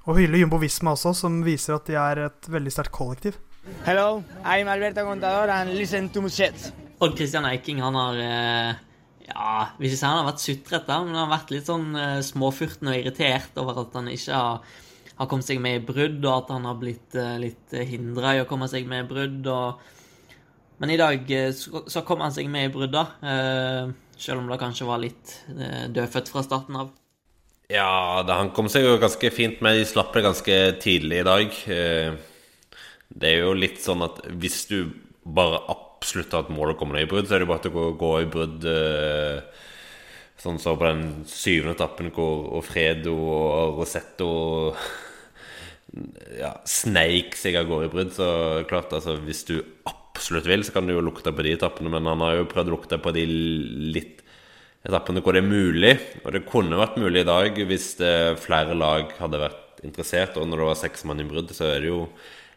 [0.04, 3.38] og hylle Jumbo Visma også, som viser at de er et veldig sterkt kollektiv.
[3.86, 6.72] Hello, I'm Alberto Contador and listen to shit.
[7.00, 8.82] Odd Christian Eiking, han har eh,
[9.30, 12.20] Ja, hvis ikke si han har vært sutrete, men han har vært litt sånn eh,
[12.26, 14.78] småfurten og irritert over at han ikke har,
[15.22, 18.48] har kommet seg med i brudd, og at han har blitt litt hindra i å
[18.50, 19.52] komme seg med i brudd.
[19.56, 19.84] Og...
[20.84, 23.08] Men i dag så, kom han seg med i brudd, da.
[24.24, 26.92] Selv om det kanskje var litt eh, dødfødt fra starten av.
[27.74, 29.80] Ja, det, han kom seg jo ganske fint med.
[29.80, 31.56] De slapp det ganske tidlig i dag.
[31.74, 32.14] Eh,
[33.14, 34.78] det er jo litt sånn at hvis du
[35.24, 37.78] bare absolutt har et mål å komme deg i brudd, så er det bare til
[37.80, 39.64] å gå i brudd eh,
[40.44, 44.30] sånn som så på den syvende etappen hvor Ofredo og Rosetto
[46.40, 48.14] ja, sneik seg av gårde i brudd.
[48.14, 48.28] Så
[48.70, 49.58] klart, altså, hvis du
[49.90, 52.70] absolutt vil, så kan du jo lukte på de etappene, men han har jo prøvd
[52.70, 53.26] å lukte på de
[53.96, 54.23] litt
[54.84, 55.94] etappene hvor det er mulig.
[56.24, 57.90] Og det kunne vært mulig i dag hvis
[58.44, 60.38] flere lag hadde vært interessert.
[60.40, 62.06] Og når det var seks mann i brudd, så er det jo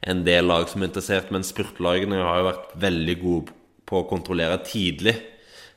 [0.06, 1.32] en del lag som er interessert.
[1.34, 5.16] Men spurtlagene har jo vært veldig gode på å kontrollere tidlig.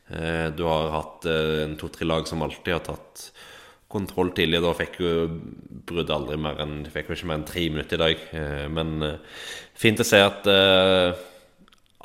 [0.09, 3.29] Eh, du har hatt eh, en to-tre lag som alltid har tatt
[3.89, 4.61] kontroll tidlig.
[4.65, 5.13] Da fikk jo
[5.89, 8.23] bruddet aldri mer enn fikk jo ikke mer enn tre minutter i dag.
[8.41, 8.95] Eh, men
[9.77, 10.49] fint å se at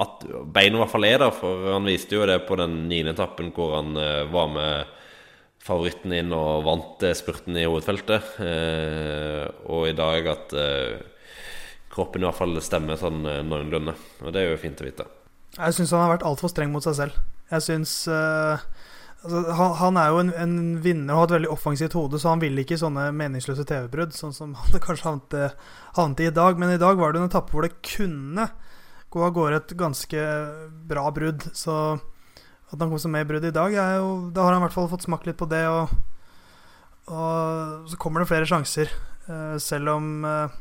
[0.02, 1.32] at beina i hvert fall er der.
[1.34, 5.00] For han viste jo det på den niende etappen hvor han uh, var med
[5.64, 8.34] favoritten inn og vant eh, spurten i hovedfeltet.
[8.36, 10.56] Uh, og i dag at
[11.94, 13.94] kroppen i hvert fall stemmer sånn noenlunde.
[14.24, 15.06] Og det er jo fint å vite.
[15.54, 17.22] Jeg syns han har vært altfor streng mot seg selv.
[17.52, 18.58] Jeg syns uh,
[19.22, 22.32] altså, han, han, er jo en, en, vinner og har et veldig offensivt hode, så
[22.32, 25.16] han vil ikke sånne meningsløse TV-brudd, sånn som han kanskje
[25.96, 26.60] havnet i i dag.
[26.60, 28.48] Men i dag var det en etappe hvor det kunne
[29.14, 30.24] gå av gårde et ganske
[30.90, 31.46] bra brudd.
[31.54, 31.76] Så
[32.74, 34.74] at han kom seg med i bruddet i dag, jo, da har han i hvert
[34.74, 35.62] fall fått smakt litt på det.
[35.70, 35.94] Og,
[37.14, 38.90] og så kommer det flere sjanser,
[39.28, 40.60] uh, selv om uh,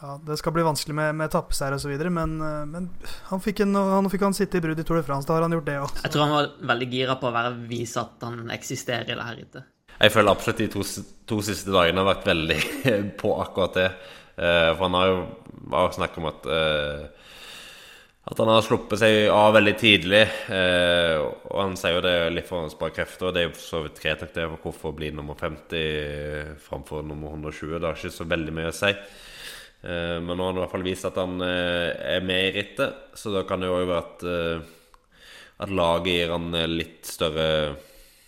[0.00, 1.94] ja, det skal bli vanskelig med, med etappeseier osv.
[2.12, 2.90] Men, uh, men
[3.30, 5.28] han fikk, en, han fikk han sitte i brudd i Tour de France.
[5.28, 6.00] Da har han gjort det òg.
[6.04, 9.28] Jeg tror han var veldig gira på å være, vise at han eksisterer i det
[9.28, 9.68] her rittet.
[10.00, 10.82] Jeg føler absolutt de to,
[11.28, 12.60] to siste dagene har vært veldig
[13.20, 13.90] på akkurat det.
[14.36, 15.18] Uh, for han har jo
[15.70, 17.26] bare snakk om at uh,
[18.30, 20.22] at han har sluppet seg av veldig tidlig.
[20.52, 23.30] Uh, og han sier jo det litt for å spare krefter.
[23.30, 27.78] Og det er jo så vidt greit for hvorfor bli nummer 50 framfor nummer 120?
[27.78, 28.92] Det har ikke så veldig mye å si.
[29.80, 33.32] men nå har han i hvert fall vist at han er med i rittet, så
[33.32, 34.24] da kan det jo være at,
[35.64, 37.48] at laget gir han litt større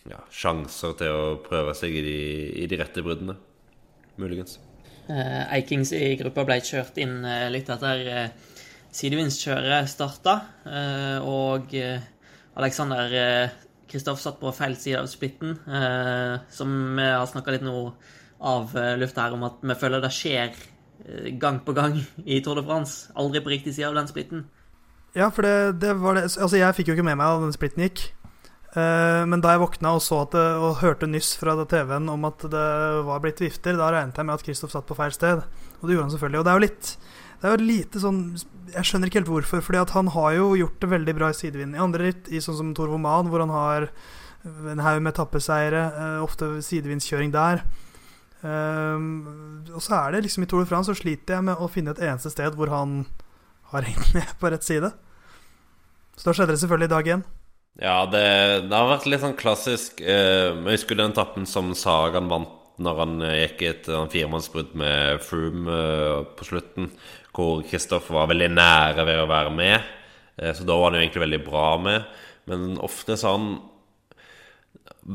[0.08, 2.18] ja, sjanser til å prøve seg i de,
[2.64, 3.36] i de rette bruddene.
[4.16, 4.58] Muligens.
[5.10, 8.56] Eh, Eikings i gruppa ble kjørt inn eh, litt etter eh,
[8.94, 10.34] sidevindskjøret starta.
[11.24, 11.72] Og
[12.60, 13.14] Alexander
[13.88, 15.54] Kristoff satt på feil side av splitten,
[16.52, 17.72] som vi har snakka litt nå
[18.44, 20.60] av lufta her om at vi føler det skjer
[21.40, 23.08] gang på gang i Tour de France.
[23.16, 24.44] Aldri på riktig side av den splitten.
[25.16, 27.56] Ja, for det, det var det Altså, jeg fikk jo ikke med meg da den
[27.56, 28.10] splitten gikk.
[28.72, 32.46] Eh, men da jeg våkna og, så det, og hørte nyss fra TV-en om at
[32.48, 32.68] det
[33.04, 35.42] var blitt vifter, da regnet jeg med at Kristoff satt på feil sted.
[35.80, 36.40] Og det gjorde han selvfølgelig.
[36.40, 36.94] Og det er jo litt
[37.42, 38.18] Det er jo lite sånn
[38.70, 39.62] Jeg skjønner ikke helt hvorfor.
[39.66, 42.40] Fordi at han har jo gjort det veldig bra i sidevind i andre ritt, i
[42.40, 43.88] sånn som Tor Woman, hvor han har
[44.42, 47.62] en haug med etappeseiere, eh, ofte sidevindskjøring der.
[48.42, 51.68] Um, og så er det liksom i Tour de France så sliter jeg med å
[51.70, 53.04] finne et eneste sted hvor han
[53.70, 54.90] har hengt med på rett side.
[56.16, 57.24] Så da skjedde det selvfølgelig i dag igjen.
[57.80, 58.24] Ja, det,
[58.68, 62.98] det, har vært litt sånn klassisk eh, Jeg husker den tappen som Sagan vant når
[63.00, 66.90] han eh, gikk i et firemannsbrudd med Froome eh, på slutten,
[67.32, 69.90] hvor Kristoffer var veldig nære ved å være med.
[70.37, 72.08] Eh, så da var han jo egentlig veldig bra med.
[72.50, 73.52] Men ofte så har han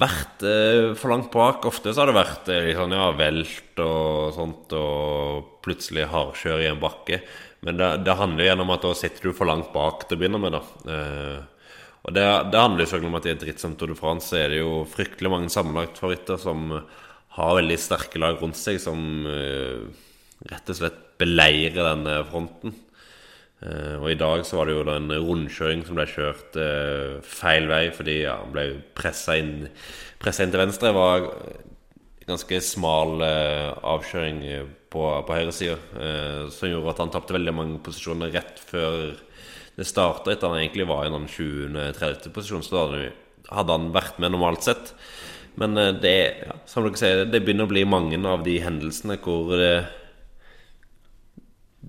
[0.05, 1.65] vært eh, for langt bak.
[1.69, 6.71] Ofte så har det vært eh, sånn, ja, velt og sånt, og plutselig hardkjør i
[6.71, 7.21] en bakke.
[7.67, 10.21] Men det, det handler jo gjennom at da sitter du for langt bak til å
[10.21, 11.45] begynne med, da.
[11.97, 13.99] Eh, og det, det handler jo selvfølgelig om at i et ritt som Tour de
[13.99, 16.71] France er det jo fryktelig mange sammenlagtfavoritter som
[17.37, 19.85] har veldig sterke lag rundt seg, som uh,
[20.49, 22.73] rett og slett beleirer denne fronten.
[23.61, 27.69] Uh, og i dag så var det jo en rundkjøring som ble kjørt uh, feil
[27.69, 28.65] vei fordi ja, han ble
[28.97, 30.89] pressa inn, inn, til venstre.
[30.89, 31.29] Det var
[32.27, 34.41] ganske smal avkjøring
[34.91, 35.77] på, på høyresida
[36.51, 39.13] som gjorde at han tapte veldig mange posisjoner rett før
[39.77, 42.31] det starta etter han egentlig var i den 20.-30.
[42.33, 42.87] posisjon, så
[43.53, 44.93] hadde han vært med normalt sett.
[45.61, 49.19] Men eh, det, ja, som dere sier, det begynner å bli mange av de hendelsene
[49.21, 49.73] hvor det,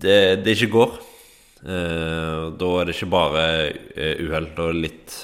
[0.04, 0.96] det, det ikke går.
[1.64, 4.50] Eh, da er det ikke bare uh, uhell.
[4.56, 5.16] Da er det litt,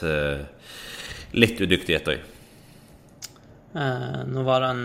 [1.36, 2.30] litt udyktighet òg.
[4.30, 4.84] Nå var det en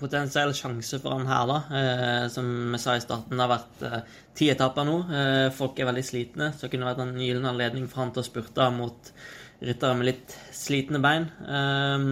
[0.00, 1.58] potensiell sjanse for han her, da.
[1.80, 4.96] Eh, som vi sa i starten, det har vært eh, ti etapper nå.
[5.20, 8.24] Eh, folk er veldig slitne, så det kunne vært en gyllen anledning for han til
[8.24, 9.12] å spurte mot
[9.60, 11.28] ryttere med litt slitne bein.
[11.44, 12.06] Eh,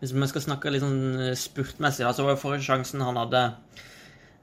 [0.00, 3.44] hvis vi skal snakke litt sånn spurtmessig, da, så var jo forrige sjansen han hadde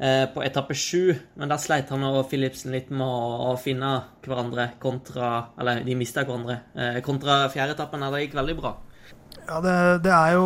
[0.01, 3.93] eh, på etappe sju, men der sleit han og Philipsen litt med å, å finne
[4.25, 5.31] hverandre kontra
[5.61, 6.61] Eller de mista hverandre.
[6.75, 8.75] Eh, kontra fjerdeetappen der det gikk veldig bra.
[9.47, 9.73] Ja, det,
[10.05, 10.45] det, er jo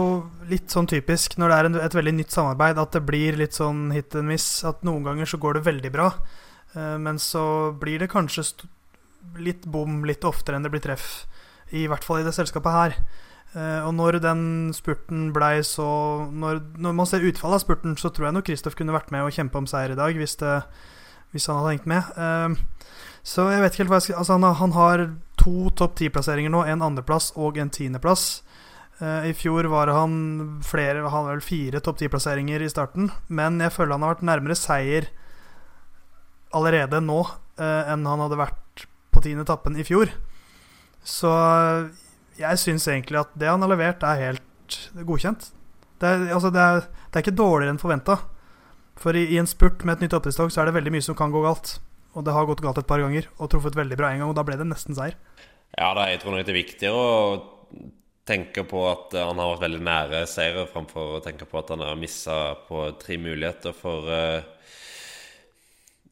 [0.49, 3.57] litt sånn typisk når det er en, et veldig nytt samarbeid, at det blir litt
[3.57, 4.47] sånn hit and miss.
[4.67, 6.09] At noen ganger så går det veldig bra,
[6.75, 8.47] uh, men så blir det kanskje
[9.41, 11.25] litt bom litt oftere enn det blir treff.
[11.75, 12.97] I hvert fall i det selskapet her.
[13.55, 14.41] Uh, og når den
[14.75, 15.87] spurten blei så
[16.27, 19.23] når, når, man ser utfallet av spurten, så tror jeg nok Kristoff kunne vært med
[19.25, 20.57] og kjempe om seier i dag, hvis, det,
[21.35, 22.15] hvis han hadde hengt med.
[22.17, 22.75] Uh,
[23.25, 25.05] så jeg vet ikke helt hva jeg skal Altså, han, han har
[25.41, 28.44] to topp ti-plasseringer nå, en andreplass og en tiendeplass.
[29.01, 30.13] Uh, I fjor var han
[30.63, 34.55] flere Han vel fire topp ti-plasseringer i starten, men jeg føler han har vært nærmere
[34.59, 35.09] seier
[36.55, 37.19] allerede nå
[37.59, 38.85] enn han hadde vært
[39.15, 40.09] på tiende etappen i fjor.
[41.03, 41.31] Så
[42.39, 44.77] jeg syns egentlig at det han har levert, er helt
[45.07, 45.49] godkjent.
[46.01, 48.17] Det er, altså det er, det er ikke dårligere enn forventa.
[48.99, 51.17] For i, i, en spurt med et nytt oppdrettstog så er det veldig mye som
[51.17, 51.77] kan gå galt.
[52.15, 54.37] Og det har gått galt et par ganger og truffet veldig bra en gang, og
[54.37, 55.17] da ble det nesten seier.
[55.75, 57.15] Ja, da, jeg tror nok det er viktigere å
[58.25, 61.83] tenke på at han har vært veldig nære seier, framfor å tenke på at han
[61.85, 64.41] har missa på tre muligheter for uh,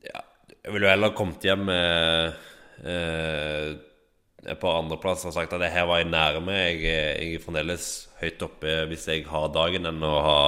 [0.05, 0.21] Ja,
[0.53, 2.37] jeg ville jo heller kommet hjem med
[2.85, 3.73] uh,
[4.59, 6.55] på andreplass og sagt at det her var jeg nærme.
[6.59, 7.89] Jeg, jeg er fremdeles
[8.19, 10.39] høyt oppe hvis jeg har dagen, enn å ha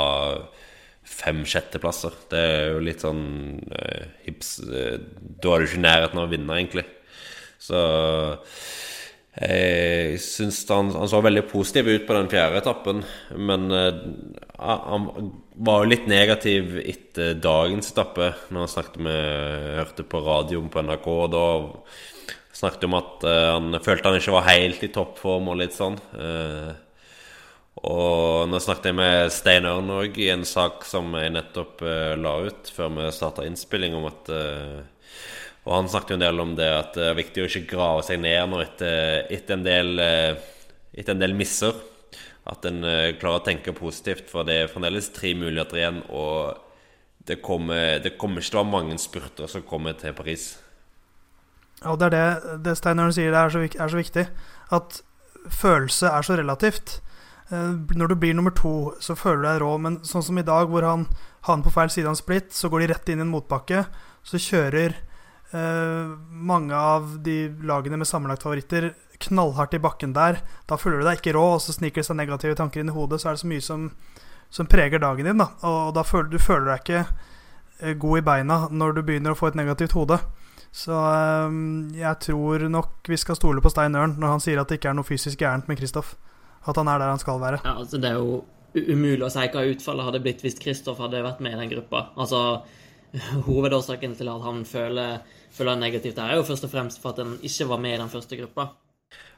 [1.06, 2.14] fem sjetteplasser.
[2.30, 3.24] Det er jo litt sånn
[3.72, 6.86] uh, hips Da er du ikke i nærheten av å vinne, egentlig.
[7.66, 7.80] Så
[9.36, 13.02] jeg syns han, han, så veldig positiv ut på den fjerde etappen,
[13.36, 13.98] men uh,
[14.56, 15.10] han
[15.68, 20.86] var jo litt negativ etter dagens etappe, når han snakket med Hørte på radioen på
[20.88, 21.10] NRK.
[21.12, 21.48] og da
[22.56, 25.98] Snakket om at uh, han følte han ikke var helt i toppform og litt sånn.
[27.86, 32.38] Og nå snakket jeg med Stein Ørn òg i en sak som jeg nettopp la
[32.48, 34.32] ut før vi starta innspilling, om at
[35.66, 38.04] Og han snakket jo en del om det at det er viktig å ikke grave
[38.06, 40.02] seg ned nå etter, etter, en, del,
[40.94, 41.74] etter en del misser.
[42.46, 42.84] At en
[43.18, 46.04] klarer å tenke positivt, for det er fremdeles tre muligheter igjen.
[46.14, 46.54] Og
[47.26, 50.52] det kommer, det kommer ikke til å være mange spurter som kommer til Paris.
[51.82, 54.28] Ja, Og det er det, det Steineren sier det er så, er så, viktig.
[54.74, 55.02] At
[55.50, 57.00] følelse er så relativt.
[57.50, 59.72] Eh, når du blir nummer to, så føler du deg rå.
[59.82, 61.08] Men sånn som i dag, hvor han
[61.48, 63.34] har den på feil side av en splitt, så går de rett inn i en
[63.34, 63.86] motbakke.
[64.26, 64.98] Så kjører
[65.54, 70.42] eh, mange av de lagene med sammenlagt favoritter knallhardt i bakken der.
[70.70, 72.96] Da føler du deg ikke rå, og så sniker det seg negative tanker inn i
[72.96, 73.22] hodet.
[73.22, 73.90] Så er det så mye som,
[74.54, 75.42] som preger dagen din.
[75.42, 75.52] Da.
[75.68, 79.40] Og da føler du føler deg ikke eh, god i beina når du begynner å
[79.40, 80.20] få et negativt hode.
[80.76, 84.68] Så um, jeg tror nok vi skal stole på Stein Ørn når han sier at
[84.68, 86.18] det ikke er noe fysisk gærent med Kristoff.
[86.66, 87.62] At han er der han skal være.
[87.64, 88.42] Ja, altså Det er jo
[88.76, 92.10] umulig å si hva utfallet hadde blitt hvis Kristoff hadde vært med i den gruppa.
[92.20, 92.42] Altså,
[93.48, 95.22] Hovedårsaken til at han føler,
[95.56, 98.12] føler negativt er jo først og fremst for at han ikke var med i den
[98.12, 98.70] første gruppa.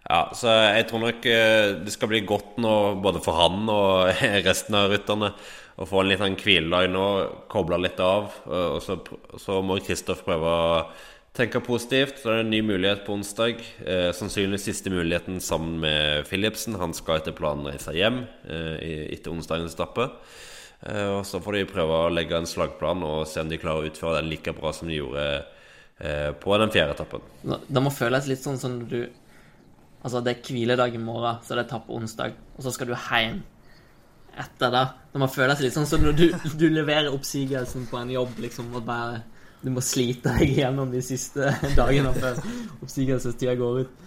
[0.08, 2.74] Ja, så jeg tror nok eh, det skal bli godt nå,
[3.04, 5.34] både for han og resten av rytterne,
[5.78, 7.06] å få en liten hviledag nå,
[7.52, 8.32] koble litt av.
[8.50, 8.96] Og så,
[9.38, 10.80] så må Kristoff prøve å
[11.38, 12.22] tenke positivt.
[12.22, 13.62] Så er det en ny mulighet på onsdag.
[13.86, 16.80] Eh, sannsynligvis siste muligheten sammen med Philipsen.
[16.82, 20.10] Han skal etter planen reise hjem eh, etter onsdagens etappe.
[20.82, 23.86] Eh, og så får de prøve å legge en slagplan og se om de klarer
[23.86, 25.24] å utføre den like bra som de gjorde
[26.00, 27.26] eh, på den fjerde etappen.
[27.68, 29.02] Det må føles litt sånn som du
[30.08, 32.94] Altså, det er hviledag i morgen, så det er etappe onsdag, og så skal du
[32.94, 33.40] hjem
[34.38, 34.84] etter det.
[35.12, 36.26] Det må føles litt sånn som når du,
[36.62, 39.24] du leverer oppsigelsen på en jobb, liksom, og bare
[39.66, 42.38] du må slite deg gjennom de siste dagene før
[42.86, 44.06] oppsigelsestida går ut.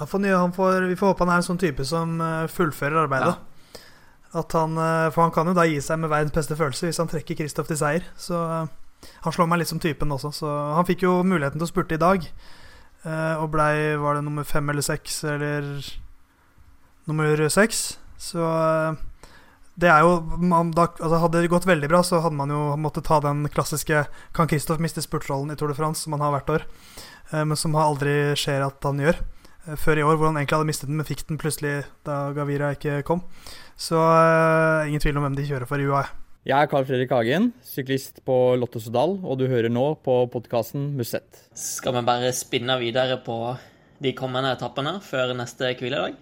[0.00, 3.04] Han nye, han får, vi får håpe han er en sånn type som eh, fullfører
[3.04, 3.34] arbeidet.
[3.36, 3.49] Ja.
[4.36, 7.00] At han, eh, for han kan jo da gi seg med verdens beste følelse hvis
[7.02, 8.06] han trekker Kristoff til seier.
[8.20, 10.32] Så eh, han slår meg litt som typen også.
[10.42, 12.26] Så han fikk jo muligheten til å spurte i dag.
[13.00, 15.64] Og blei Var det nummer fem eller seks, eller
[17.08, 17.94] nummer seks?
[18.20, 18.44] Så
[19.80, 22.60] det er jo man, da, altså Hadde det gått veldig bra, så hadde man jo
[22.80, 24.04] måttet ta den klassiske
[24.36, 26.66] Kan Kristoff miste spurtrollen i Tour de France, som han har hvert år,
[27.32, 29.20] eh, men som aldri skjer at han gjør.
[29.66, 31.74] Eh, før i år, hvor han egentlig hadde mistet den, men fikk den plutselig
[32.08, 33.24] da Gavira ikke kom.
[33.80, 36.04] Så uh, ingen tvil om hvem de kjører for i UAE.
[36.44, 40.90] Jeg er Carl Fredrik Hagen, syklist på Lotto Sodal, og du hører nå på podkasten
[40.98, 41.46] Musett.
[41.56, 43.38] Skal vi bare spinne videre på
[44.04, 46.18] de kommende etappene før neste hviledag?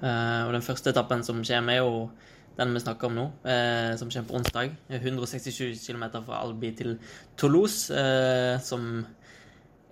[0.00, 2.08] Uh, og den første etappen som kommer, er jo
[2.56, 4.74] den vi snakker om nå, uh, som kommer på onsdag.
[4.88, 6.96] 167 km fra Albi til
[7.36, 9.04] Toulouse, uh, som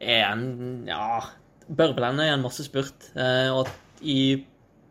[0.00, 1.20] er en Ja,
[1.68, 3.12] bør blende i en massespurt.
[3.52, 3.68] og
[4.00, 4.46] i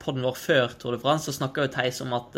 [0.05, 2.37] podden vår før Tour de France så snakka jo Theis om at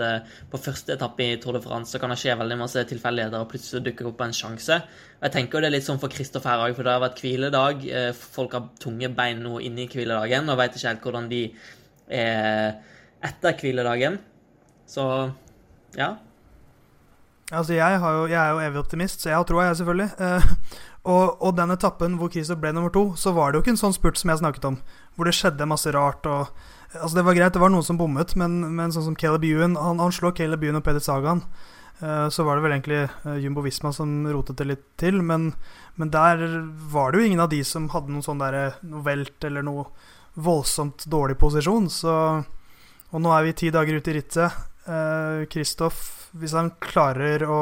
[0.51, 3.51] på første etappe i Tour de France så kan det skje veldig masse tilfeldigheter, og
[3.51, 4.79] plutselig dukker opp en sjanse.
[5.17, 7.19] Og Jeg tenker det er litt sånn for Kristoffer her òg, for det har vært
[7.23, 7.83] hviledag.
[8.17, 11.43] folk har tunge bein nå inne i hviledagen og veit ikke helt hvordan de
[12.07, 12.79] er
[13.27, 14.17] etter hviledagen.
[14.87, 15.03] Så
[15.97, 16.15] ja.
[17.51, 20.09] Altså, jeg, jo, jeg er jo evig optimist, så jeg har troa, jeg, selvfølgelig.
[21.07, 23.75] Eh, og, og den etappen hvor Kristoff ble nummer to, så var det jo ikke
[23.75, 24.81] en sånn spurt som jeg snakket om,
[25.15, 26.51] hvor det skjedde masse rart og
[26.95, 29.73] Altså, det var greit, det var noen som bommet, men, men sånn som Caleb Ewan
[29.75, 31.41] Han, han slår Caleb Ewan og Peder Sagaen.
[31.99, 35.49] Uh, så var det vel egentlig uh, Jumbo Visma som rotet det litt til, men,
[35.99, 36.45] men der
[36.87, 39.83] var det jo ingen av de som hadde noen sånn derre noe velt eller noe
[40.39, 42.15] voldsomt dårlig posisjon, så
[43.11, 44.63] Og nå er vi ti dager ute i rittet.
[45.51, 45.99] Kristoff,
[46.31, 47.59] uh, hvis han klarer å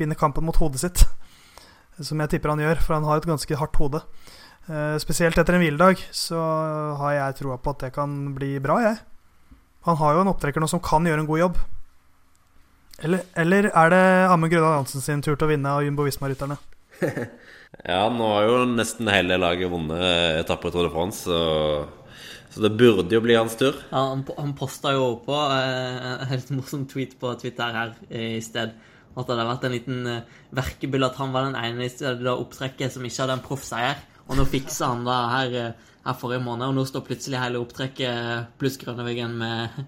[0.00, 1.04] vinne kampen mot hodet sitt,
[2.00, 4.02] som jeg tipper han gjør, for han har et ganske hardt hode
[4.64, 6.40] Uh, spesielt etter en hviledag så
[6.96, 8.96] har jeg troa på at det kan bli bra, jeg.
[9.84, 11.58] Han har jo en opptrekker nå som kan gjøre en god jobb.
[13.04, 16.56] Eller, eller er det Amund Grødal Hansen sin tur til å vinne av Jumbo Visma-rytterne?
[17.90, 22.64] ja, nå har jo nesten hele laget vunnet etapper i Tour de France, så, så,
[22.64, 23.76] det burde jo bli hans tur.
[23.90, 28.40] Ja, han, han posta jo på eh, en helt morsom tweet på Twitter her i
[28.46, 28.72] sted.
[29.14, 32.94] At det hadde vært en liten uh, verkebyll at han var den eneste i opptrekket
[32.94, 34.00] som ikke hadde en proffseier.
[34.24, 37.60] Og nå fiksa han det her, eh, her, forrige måned, og nå står plutselig hele
[37.60, 39.82] opptrekket pluss Grønneveggen med,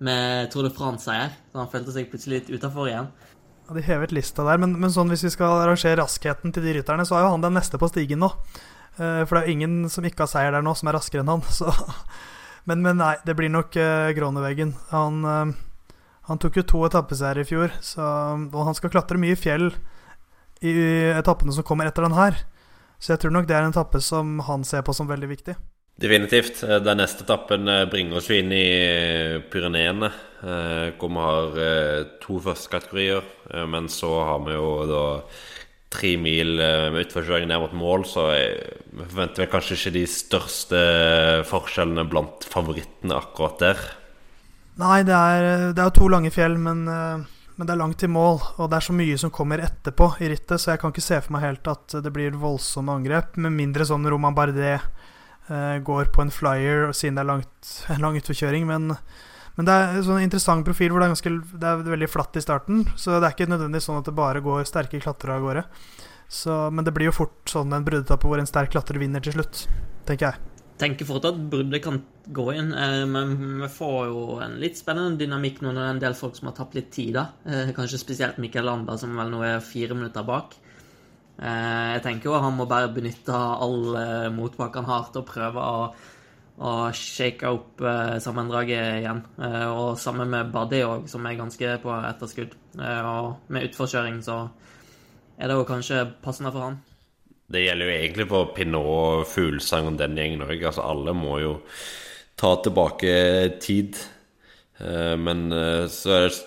[0.00, 1.34] med Tour de France-seier.
[1.52, 3.10] Så han følte seg plutselig litt utafor igjen.
[3.68, 6.78] Ja, De hevet lista der, men, men, sånn hvis vi skal arrangere raskheten til de
[6.78, 8.32] rytterne, så er jo han den neste på stigen nå.
[8.96, 11.44] For det er ingen som ikke har seier der nå, som er raskere enn han.
[11.58, 11.68] Så.
[12.64, 13.76] Men, men, nei, det blir nok
[14.16, 14.72] Gråneveggen.
[14.94, 15.20] Han,
[16.28, 18.04] han, tok jo to etappeseiere i fjor, så,
[18.38, 19.70] og han skal klatre mye fjell
[20.64, 20.72] i,
[21.12, 22.40] etappene som kommer etter den her.
[23.02, 25.56] Så jeg tror nok det er en etappe som han ser på som veldig viktig.
[26.00, 26.62] Definitivt.
[26.66, 30.10] Eh, den neste etappen eh, bringer oss inn i eh, Pyreneene,
[30.44, 33.24] hvor vi har to førstekategorier.
[33.72, 35.04] Men så har vi jo da
[35.94, 36.58] tre mil
[36.92, 40.82] med utforkjøring ned mot mål, så vi forventer vel kanskje ikke de største
[41.48, 43.80] forskjellene blant favorittene akkurat der.
[44.80, 46.82] Nei, det er, det er jo to lange fjell, men
[47.54, 50.30] men det er langt til mål, og det er så mye som kommer etterpå i
[50.32, 53.36] rittet, så jeg kan ikke se for meg helt at det blir voldsomme angrep.
[53.38, 58.02] Med mindre sånn Roman Bardet eh, går på en flyer siden det er langt, en
[58.04, 58.66] lang utforkjøring.
[58.66, 58.96] Men,
[59.54, 62.40] men, det er en sånn interessant profil hvor det er, ganske, det er veldig flatt
[62.40, 62.82] i starten.
[62.98, 65.62] Så det er ikke nødvendigvis sånn at det bare går sterke klatrere av gårde.
[66.26, 69.36] Så, men det blir jo fort sånn en bruddetappe hvor en sterk klatrer vinner til
[69.36, 69.68] slutt,
[70.08, 72.00] tenker jeg tenker fort at bruddet kan
[72.34, 75.94] gå inn, eh, men vi får jo en litt spennende dynamikk nå når det er
[75.96, 77.14] en del folk som har tapt litt tid.
[77.14, 77.26] da.
[77.46, 80.56] Eh, kanskje spesielt Mikkel Landa, som vel nå er fire minutter bak.
[81.38, 83.96] Eh, jeg tenker jo han må bare benytte all
[84.34, 85.94] motbakke han har til å prøve å,
[86.58, 87.82] å shake opp
[88.22, 89.22] sammendraget igjen.
[89.74, 92.54] Og sammen med Buddy òg, som er ganske på etterskudd.
[92.78, 94.48] Og med utforkjøring så
[95.38, 96.78] er det jo kanskje passende for han.
[97.46, 100.56] Det gjelder jo egentlig på Pinot, Fuglesang og den gjengen òg.
[100.64, 101.54] Altså, alle må jo
[102.40, 103.14] ta tilbake
[103.62, 103.98] tid.
[104.78, 106.42] Eh, men eh, så er det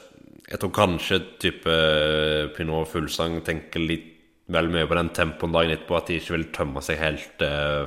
[0.47, 4.13] Jeg tror kanskje type eh, Pinot og Fuglesang tenker litt
[4.47, 7.41] vel mye på den tempoen dagen etterpå, at de ikke vil tømme seg helt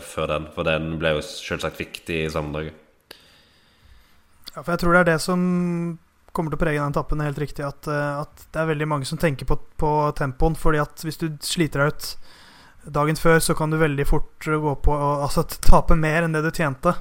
[0.04, 0.48] før den.
[0.52, 2.76] For den ble jo selvsagt viktig i sammendraget.
[4.50, 5.40] Ja, for jeg tror det er det som
[6.36, 7.64] kommer til å prege den etappen, helt riktig.
[7.64, 10.58] At, at, det er veldig mange som tenker på, på tempoen.
[10.60, 12.10] fordi at hvis du sliter deg ut
[12.84, 16.50] dagen før så kan du veldig fort gå på Altså tape mer enn det du
[16.54, 16.94] tjente.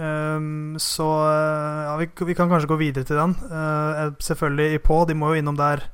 [0.00, 3.34] Um, så eh, ja, vi, vi, kan kanskje gå videre til den.
[3.50, 5.00] Uh, selvfølgelig i på.
[5.08, 5.84] De må jo innom der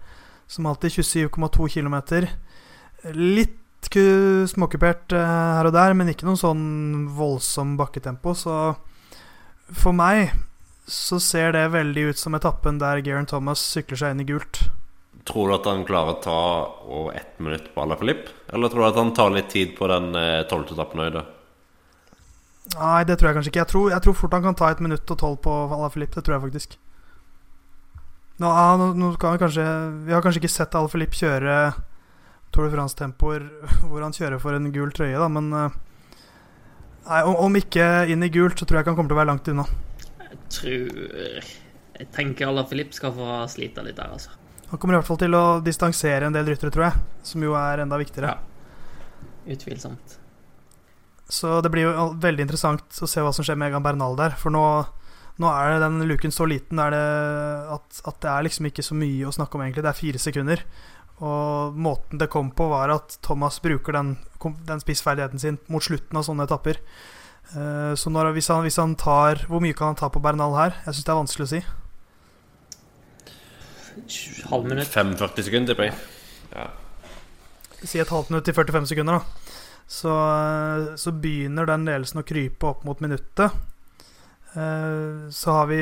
[0.46, 1.96] som alltid 27,2 km.
[3.16, 5.22] Litt småkupert uh,
[5.58, 6.64] her og der, men ikke noen sånn
[7.16, 8.34] voldsom bakketempo.
[8.34, 8.76] Så
[9.74, 10.36] for meg
[10.86, 14.62] så ser det veldig ut som etappen der Geran Thomas sykler seg inn i gult.
[15.26, 16.40] Tror du at han klarer å ta
[16.86, 18.30] over ett minutt på Alaphilippe?
[18.54, 21.18] Eller tror du at han tar litt tid på den eh, tolvte etappen òg,
[22.74, 23.62] Nei, det tror jeg kanskje ikke.
[23.62, 26.18] Jeg tror, jeg tror, fort han kan ta et minutt og tolv på Alaphilippe.
[26.18, 26.78] Det tror jeg faktisk.
[28.42, 29.66] Nå, nå, nå vi, kanskje,
[30.06, 31.58] vi har kanskje ikke sett Alaphilippe kjøre
[32.54, 33.46] Tour de France-tempoer
[33.88, 35.78] hvor han kjører for en gul trøye, da, men eh,
[37.06, 39.20] Nei, om, om ikke inn i gult, så tror jeg ikke han kommer til å
[39.20, 39.64] være langt unna.
[40.26, 40.96] Jeg tror
[42.00, 44.34] Jeg tenker Alaphilippe skal få slite litt der, altså.
[44.70, 47.02] Han kommer i hvert fall til å distansere en del ryttere, tror jeg.
[47.26, 48.34] Som jo er enda viktigere.
[48.34, 49.54] Ja.
[49.54, 50.16] Utvilsomt.
[51.28, 54.34] Så det blir jo veldig interessant å se hva som skjer med Egan Bernal der.
[54.38, 54.64] For nå,
[55.42, 59.26] nå er den luken så liten det at, at, det er liksom ikke så mye
[59.26, 59.86] å snakke om, egentlig.
[59.86, 60.64] Det er fire sekunder.
[61.16, 64.16] Og måten det kom på, var at Thomas bruker den,
[64.66, 66.82] den spissferdigheten sin mot slutten av sånne etapper.
[67.54, 70.56] Uh, så når, hvis, han, hvis han tar Hvor mye kan han ta på Bernal
[70.58, 70.72] her?
[70.82, 71.60] Jeg syns det er vanskelig å si
[74.50, 74.88] halv minutt.
[74.92, 75.94] 45 sekunder, tipper jeg.
[76.52, 76.66] Ja.
[77.82, 79.46] Si et halvt minutt til 45 sekunder, da.
[79.86, 80.12] Så,
[80.98, 83.54] så, begynner den ledelsen å krype opp mot minuttet.
[84.56, 85.80] Eh, så har vi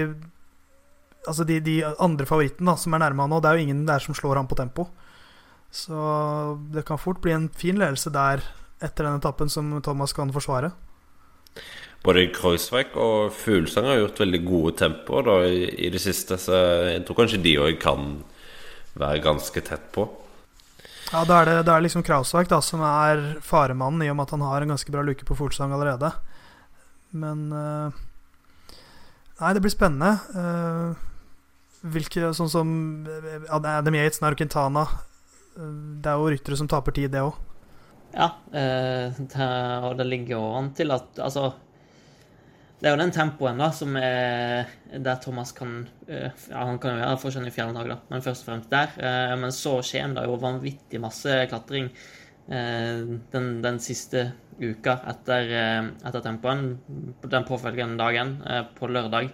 [1.25, 3.87] Altså de, de andre favorittene da, som er nærme han nå, det er jo ingen
[3.89, 4.85] der som slår han på tempo.
[5.73, 5.97] Så
[6.75, 8.45] det kan fort bli en fin ledelse der
[8.85, 10.75] etter den etappen som Thomas kan forsvare.
[12.05, 16.59] Både Kreuzweig og Fuglesang har gjort veldig gode tempoer da, i, i, det siste, så
[16.91, 18.19] jeg tror kanskje de òg kan
[19.01, 20.05] være ganske tett på.
[21.15, 24.27] Ja, da er det, det er liksom Krausweig da, som er faremannen, i og med
[24.27, 26.13] at han har en ganske bra luke på Fuglesang allerede.
[27.15, 28.05] Men uh,
[29.41, 30.13] Nei, det blir spennende.
[30.35, 30.95] Uh,
[31.95, 32.69] hvilke, sånn som
[33.53, 34.87] Adam Yates, Naru Quintana
[35.55, 37.37] Det er jo ryttere som taper tid, det òg.
[38.15, 39.47] Ja, eh, det,
[39.83, 41.49] og det ligger jo an til at Altså,
[42.85, 46.99] det er jo den tempoen da som er der Thomas kan eh, Ja, han kan
[46.99, 48.93] jo gjøre forskjellen i fjerde dag, da, men først og fremst der.
[49.01, 51.91] Eh, men så kommer det jo vanvittig masse klatring
[52.45, 54.27] den, den siste
[54.61, 55.47] uka etter,
[56.05, 56.75] etter tempoen.
[57.25, 58.35] Den påfølgende dagen,
[58.77, 59.31] på lørdag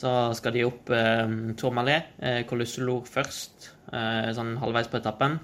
[0.00, 5.38] så skal de opp eh, Tourmalet, eh, Colussolor først, eh, sånn halvveis på etappen.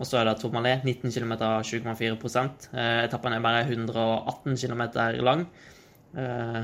[0.00, 2.16] Og så er det Tourmalet, 19 km, 7,4
[2.72, 4.82] eh, Etappen er bare 118 km
[5.22, 5.46] lang.
[6.12, 6.62] Eh,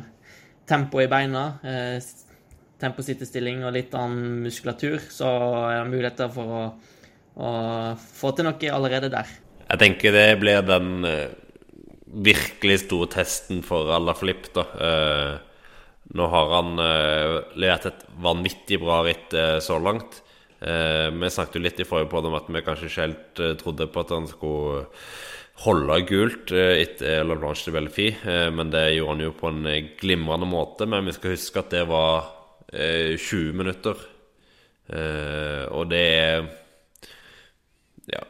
[0.69, 1.99] tempo i beina, eh,
[2.79, 5.29] temposittestilling og litt annen muskulatur, så
[5.71, 6.65] er det muligheter for å,
[7.41, 7.51] å
[7.97, 9.31] få til noe allerede der.
[9.69, 11.33] Jeg tenker det blir den eh,
[12.29, 14.65] virkelig store testen for Alaphilippe, da.
[14.89, 15.35] Eh,
[16.19, 20.23] nå har han eh, levert et vanvittig bra ritt eh, så langt.
[20.59, 23.87] Uh, vi snakket jo litt i forrige på om at vi kanskje ikke helt trodde
[23.95, 24.81] på at han skulle
[25.65, 28.15] holde gult etter La Blanche de Bellefie,
[28.55, 29.67] men det gjorde han jo på en
[29.99, 30.87] glimrende måte.
[30.87, 32.29] Men vi skal huske at det var
[32.71, 34.05] 20 minutter,
[35.75, 36.47] og det er
[38.13, 38.23] ja,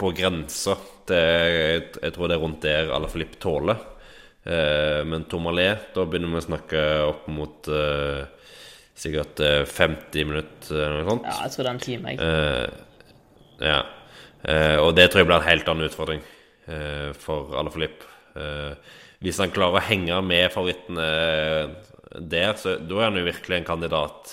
[0.00, 3.82] på grensa til jeg, tror det er rundt der Alaphilippe tåler.
[4.44, 8.24] Eh, men Tomalé, da begynner vi å snakke opp mot eh,
[8.94, 11.28] sikkert 50 eh, minutter eller noe sånt.
[11.30, 12.72] Ja, jeg tror det er en time, jeg.
[13.64, 13.80] ja.
[14.84, 16.24] og det tror jeg blir en helt annen utfordring
[17.20, 18.04] for Ala Filip.
[19.20, 21.08] hvis han klarer å henge med favorittene
[22.18, 24.32] der, så da er han jo virkelig en kandidat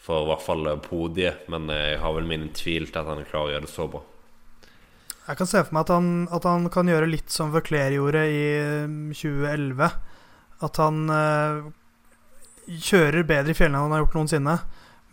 [0.00, 1.46] for i hvert fall podiet.
[1.52, 4.02] Men jeg har vel min tvil til at han klarer å gjøre det så bra.
[5.30, 8.24] Jeg kan se for meg at han, at han kan gjøre litt som Vøkler gjorde
[8.26, 8.44] i
[9.14, 9.84] 2011.
[9.84, 10.06] Um,
[10.66, 11.60] at han eh,
[12.90, 14.56] kjører bedre i fjellene enn han har gjort noensinne.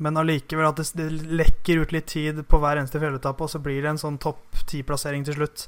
[0.03, 1.07] Men allikevel at det, det,
[1.39, 4.57] lekker ut litt tid på hver eneste fjelletappe, og så blir det en sånn topp
[4.69, 5.67] ti-plassering til slutt.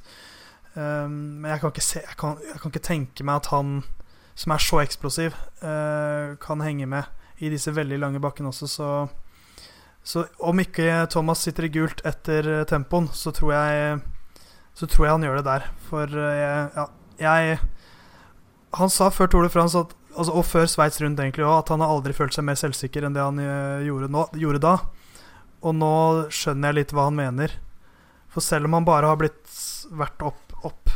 [0.76, 3.80] Um, men jeg kan, se, jeg, kan, jeg kan, ikke tenke meg at han,
[4.38, 7.10] som er så eksplosiv, uh, kan henge med
[7.40, 8.92] i disse veldig lange bakkene også, så
[10.10, 14.00] så om ikke Thomas sitter i gult etter tempoen, så tror jeg
[14.80, 15.66] så tror jeg han gjør det der.
[15.90, 16.88] For eh, jeg,
[17.20, 17.60] ja, jeg
[18.78, 21.72] Han sa før Tour de France at, altså, og før Sveits rundt egentlig òg, at
[21.74, 24.76] han har aldri følt seg mer selvsikker enn det han eh, gjorde, nå, gjorde, da.
[25.66, 25.96] Og nå
[26.32, 27.56] skjønner jeg litt hva han mener.
[28.30, 29.42] For selv om han bare har blitt
[29.90, 30.90] vært opp, opp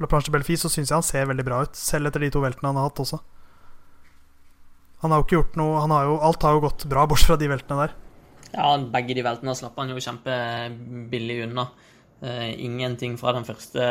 [0.00, 1.76] La Planche de så syns jeg han ser veldig bra ut.
[1.76, 3.18] Selv etter de to veltene han har hatt også.
[5.02, 7.36] Han har jo ikke gjort noe har jo, Alt har jo gått bra, bortsett fra
[7.40, 7.94] de veltene der.
[8.50, 11.68] Ja, begge de veltene slapp han jo kjempebillig unna.
[12.20, 13.84] Uh, ingenting fra den første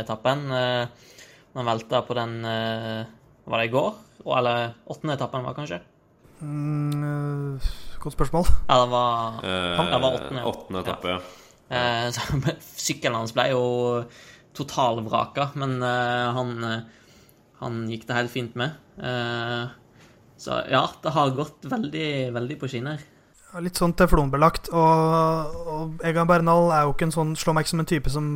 [0.00, 0.48] etappen.
[0.48, 1.12] Uh,
[1.56, 3.04] man velta på den uh,
[3.48, 3.94] Var det i går?
[4.36, 5.80] Eller åttende etappen, var kanskje?
[6.40, 7.60] Mm,
[8.00, 8.48] godt spørsmål.
[8.68, 10.44] Ja, det var, det var åttende.
[10.44, 11.20] åttende etappe, ja.
[11.72, 12.58] ja.
[12.88, 13.64] sykkelen hans ble jo
[14.56, 16.50] totalvraka, men han,
[17.60, 18.74] han gikk det helt fint med.
[20.36, 23.04] så ja, det har gått veldig, veldig på skinner
[23.58, 24.70] litt sånn teflonbelagt.
[24.70, 28.12] Og, og Egan Bernal er jo ikke en sånn slår meg ikke som en type
[28.12, 28.28] som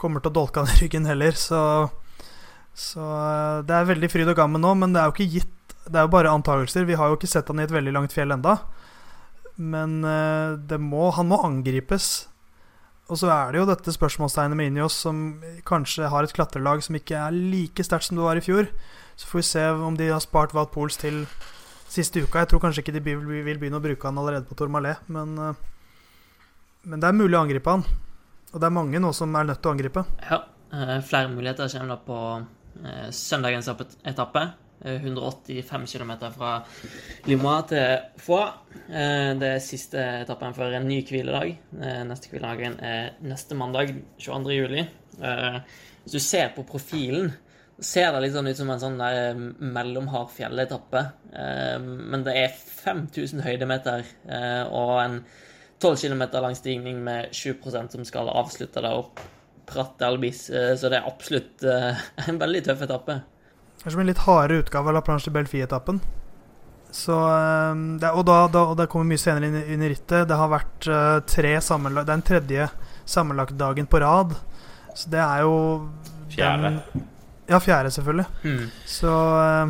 [0.00, 1.38] kommer til å dolke han i ryggen heller.
[1.38, 1.60] Så,
[2.74, 5.76] så eh, det er veldig fryd og gammen nå, men det er jo ikke gitt.
[5.84, 6.88] Det er jo bare antakelser.
[6.88, 8.56] Vi har jo ikke sett han i et veldig langt fjell enda
[9.60, 12.26] Men eh, må, han må angripes.
[13.12, 15.18] Og så er det jo dette spørsmålstegnet med Injos, som
[15.68, 18.70] kanskje har et klatrelag som ikke er like sterkt som det var i fjor.
[19.20, 21.26] Så får vi se om de har spart Wout Pools til
[21.92, 22.42] siste uka.
[22.42, 25.60] Jeg tror kanskje ikke de vil begynne å bruke han allerede på Tourmalet, men, eh,
[26.88, 27.84] men det er mulig å angripe han.
[28.54, 30.04] Og det er mange nå som er nødt til å angripe.
[30.30, 30.40] Ja,
[30.72, 32.18] eh, flere muligheter kommer da på
[32.84, 33.68] eh, søndagens
[34.04, 34.48] etappe.
[34.84, 36.52] 185 km fra
[37.28, 38.60] Limois til Foix.
[38.84, 41.54] Det er siste etappen før en ny hviledag.
[42.08, 44.58] Neste hviledagen er neste mandag, 22.
[44.58, 44.84] juli.
[45.16, 47.32] Hvis du ser på profilen
[47.82, 49.38] ser det sånn ut som en sånn der eh.
[51.34, 55.20] Eh, men det er 5000 høydemeter eh, og en
[55.82, 59.20] 12 km lang stigning med 7% som skal avslutte det opp
[59.66, 60.46] Pratt Albis.
[60.52, 61.64] Så det er absolutt
[62.28, 63.18] en veldig tøff etappe.
[63.84, 65.98] Det er som en litt hardere utgave av La Planche de Belfie-etappen.
[66.88, 70.24] Så, eh, det, og, da, da, og det kommer mye senere inn, inn i rittet.
[70.30, 72.06] Det har vært uh, tre sammenlag...
[72.08, 72.70] Den tredje
[73.04, 74.32] sammenlagtdagen på rad.
[74.96, 75.58] Så det er jo
[76.32, 76.70] Fjerde.
[76.70, 77.04] Den,
[77.50, 78.26] ja, fjerde, selvfølgelig.
[78.48, 78.64] Mm.
[78.88, 79.68] Så uh,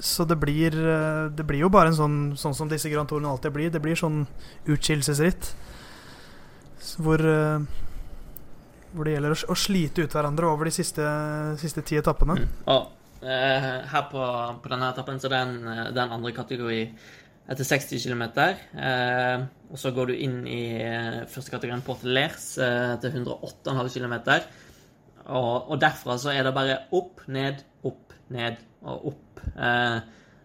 [0.00, 3.28] Så det blir uh, Det blir jo bare en sånn Sånn som disse Grand Tourene
[3.28, 3.68] alltid blir.
[3.68, 4.22] Det blir sånn
[4.64, 5.52] utskillelsesritt.
[6.96, 7.20] Hvor
[8.90, 11.06] Hvor det gjelder å, å, slite ut hverandre over de siste,
[11.60, 12.36] siste ti etappene.
[12.40, 12.52] Mm.
[12.74, 14.22] Og eh, her på,
[14.62, 16.80] på, denne etappen så er det er en andre kategori
[17.50, 18.24] etter 60 km.
[18.78, 24.16] Eh, og så går du inn i eh, første kategorien Portelers eh, til 108,5 km.
[25.30, 29.42] Og, og, derfra så er det bare opp, ned, opp, ned og opp.
[29.54, 29.98] Eh,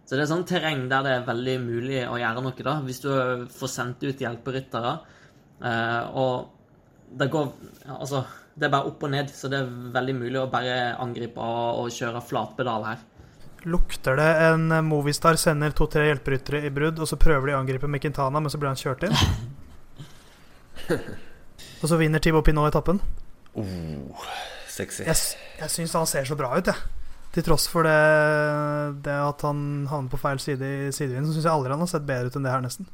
[0.06, 3.02] så det er sånn terreng der det er veldig mulig å gjøre noe, da, hvis
[3.02, 3.10] du
[3.54, 4.92] får sendt ut hjelperyttere.
[5.66, 6.52] Eh, og
[7.16, 7.52] det går
[7.96, 8.24] Altså,
[8.56, 11.84] det er bare opp og ned, så det er veldig mulig å bare angripe og,
[11.84, 13.04] og kjøre flatpedal her.
[13.66, 17.90] Lukter det en Movistar sender to-tre hjelperyttere i brudd, og så prøver de å angripe
[17.90, 19.16] med men så blir han kjørt inn?
[21.82, 23.02] og så vinner Thibaut Pinot etappen?
[23.58, 24.26] Oh,
[24.70, 25.06] sexy.
[25.08, 25.18] Jeg,
[25.62, 27.04] jeg syns han ser så bra ut, jeg.
[27.36, 27.98] Til tross for det,
[29.04, 29.60] det at han
[29.92, 32.38] havner på feil side i sidevinden, så syns jeg aldri han har sett bedre ut
[32.40, 32.90] enn det her, nesten.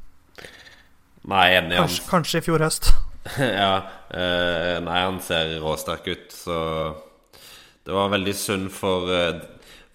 [1.30, 1.78] Nei, enig.
[1.78, 2.90] Kanskje, kanskje i fjor høst.
[3.38, 3.74] ja.
[4.10, 6.56] Eh, nei, han ser råsterk ut, så
[7.86, 9.42] det var veldig synd for, eh,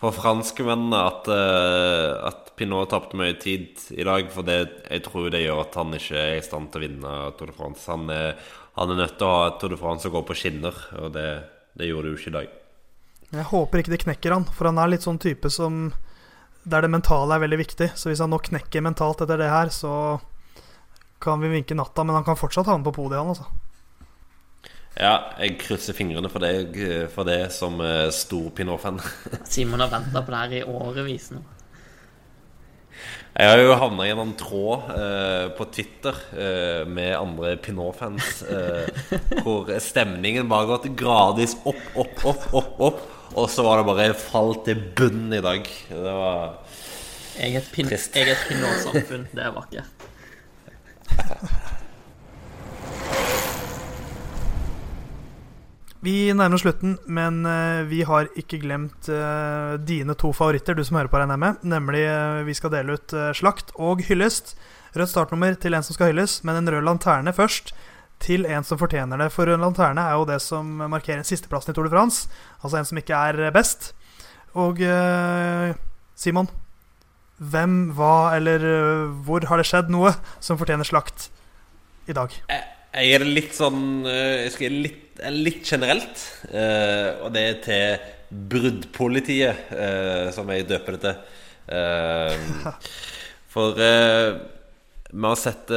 [0.01, 4.31] for franskmennene at, eh, at Pinot tapte mye tid i dag.
[4.33, 7.17] For det, jeg tror det gjør at han ikke er i stand til å vinne
[7.37, 7.85] Tour de France.
[7.91, 8.39] Han er,
[8.79, 11.29] han er nødt til å ha Tour de France og gå på skinner, og det,
[11.77, 12.55] det gjorde jo ikke i dag.
[13.27, 15.89] Jeg håper ikke det knekker han, for han er litt sånn type som
[16.67, 17.91] der det mentale er veldig viktig.
[17.95, 19.93] Så hvis han nå knekker mentalt etter det her, så
[21.23, 22.05] kan vi vinke natta.
[22.05, 23.47] Men han kan fortsatt havne på podiet, han, altså.
[24.97, 26.73] Ja, jeg krysser fingrene for deg
[27.13, 27.77] for det som
[28.15, 28.97] stor Pinot-fan.
[29.51, 31.43] Simon har venta på det her i årevis nå.
[33.37, 39.11] Jeg har jo havna i en tråd eh, på Twitter eh, med andre Pinot-fans eh,
[39.45, 43.03] hvor stemningen bare gått gradvis opp, opp, opp, opp, opp.
[43.37, 45.69] Og så var det bare fall til bunnen i dag.
[45.91, 46.57] Det var
[47.37, 49.27] Eget, pin eget Pinot-samfunn.
[49.29, 50.07] Det er vakkert.
[56.07, 60.83] Vi nærmer oss slutten, men uh, vi har ikke glemt uh, dine to favoritter, du
[60.85, 61.57] som hører på, regner.
[61.65, 64.53] Nemlig uh, vi skal dele ut slakt og hyllest.
[64.95, 67.73] Rødt startnummer til en som skal hylles, men en rød lanterne først
[68.23, 69.31] til en som fortjener det.
[69.33, 72.29] For rød lanterne er jo det som markerer sisteplassen i Tour de France.
[72.61, 73.91] Altså en som ikke er best.
[74.57, 74.79] Og
[76.17, 76.49] Simon,
[77.37, 78.63] hvem, hva eller
[79.25, 81.29] hvor har det skjedd noe som fortjener slakt
[82.09, 82.33] i dag?
[82.49, 82.63] Jeg,
[82.97, 86.23] jeg er litt sånn Jeg skal litt litt generelt.
[87.23, 88.13] Og det er til
[88.51, 89.69] bruddpolitiet,
[90.35, 92.73] som jeg døper det til.
[93.53, 95.71] For vi har sett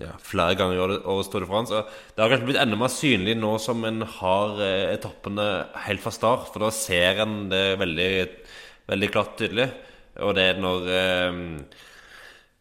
[0.00, 1.82] ja, flere ganger i årets Tour de France.
[2.14, 4.60] Det har kanskje blitt enda mer synlig nå som en har
[4.94, 5.48] etappene
[5.86, 6.52] helt fra start.
[6.52, 8.12] For da ser en det veldig,
[8.90, 9.68] veldig klart tydelig.
[10.22, 10.88] Og det er når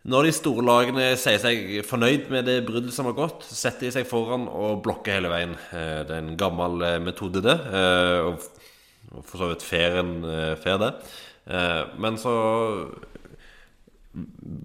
[0.04, 3.93] når de store lagene sier seg fornøyd med det bruddet som har gått, setter de
[3.95, 5.54] seg foran og blokker hele veien.
[5.72, 7.56] Eh, det er en gammel eh, metode, det.
[7.56, 8.28] Eh,
[9.14, 9.95] og for så vidt fair,
[10.60, 10.89] fair det.
[12.01, 12.34] Men så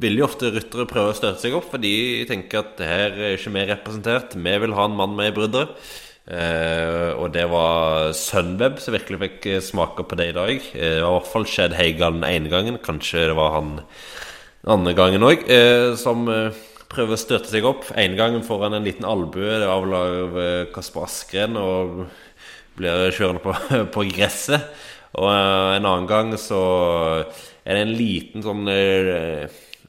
[0.01, 3.36] vil jo ofte ryttere prøve å støte seg opp, for de tenker at her er
[3.36, 4.36] ikke vi representert.
[4.39, 5.74] Vi vil ha en mann med i bruddet.
[6.29, 10.59] Og det var Sunweb som virkelig fikk smake på det i dag.
[10.74, 12.76] det var i hvert fall skjedd Heigan den ene gangen.
[12.85, 13.70] Kanskje det var han
[14.68, 16.57] den andre gangen òg, eh, som eh,
[16.91, 17.87] prøver å støtte seg opp.
[17.97, 19.95] En gang får han en liten albue av
[20.43, 22.03] eh, Kasper Askren og
[22.79, 23.55] blir kjørende på,
[23.95, 24.68] på, gresset.
[25.16, 26.61] Og eh, en annen gang så
[27.64, 29.47] er det en liten sånn eh,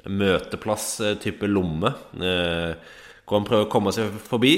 [0.09, 1.93] møteplass-type eh, lomme.
[2.13, 4.53] hvor han prøver å komme seg forbi.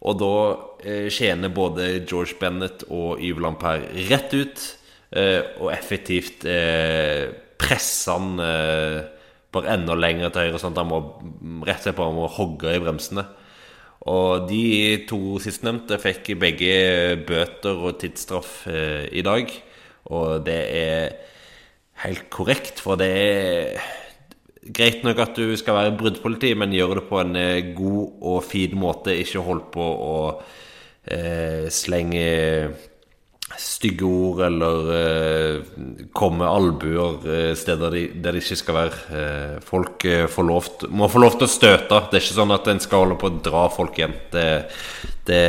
[0.00, 0.34] Og da
[1.12, 4.62] tjener både George Bennett og Yves Lampert rett ut.
[5.60, 6.46] og effektivt
[7.60, 8.38] presser han
[9.52, 11.00] bare enda lenger til høyre, sånn at han må
[11.66, 13.26] rett og slett bare må hogge i bremsene.
[14.08, 16.76] Og de to sistnevnte fikk begge
[17.28, 19.50] bøter og tidsstraff eh, i dag.
[20.10, 21.18] Og det er
[22.06, 23.90] helt korrekt, for det er
[24.60, 28.44] greit nok at du skal være bruddpoliti, men gjør det på en eh, god og
[28.44, 29.16] fin måte.
[29.16, 30.16] Ikke hold på å
[31.08, 32.28] eh, slenge
[33.60, 35.70] stygge ord eller eh,
[36.14, 39.02] komme albuer eh, steder de, der de ikke skal være.
[39.22, 42.04] Eh, folk eh, lov må få lov til å støte.
[42.10, 44.16] Det er ikke sånn at en skal holde på å dra folk igjen.
[44.32, 44.48] Det,
[45.26, 45.44] det,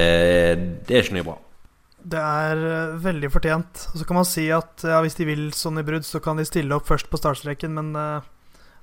[0.87, 1.39] det er ikke noe bra.
[2.01, 3.85] Det er veldig fortjent.
[3.91, 6.39] Og så kan man si at ja, hvis de vil sånn i brudd, så kan
[6.39, 8.30] de stille opp først på startstreken, men uh,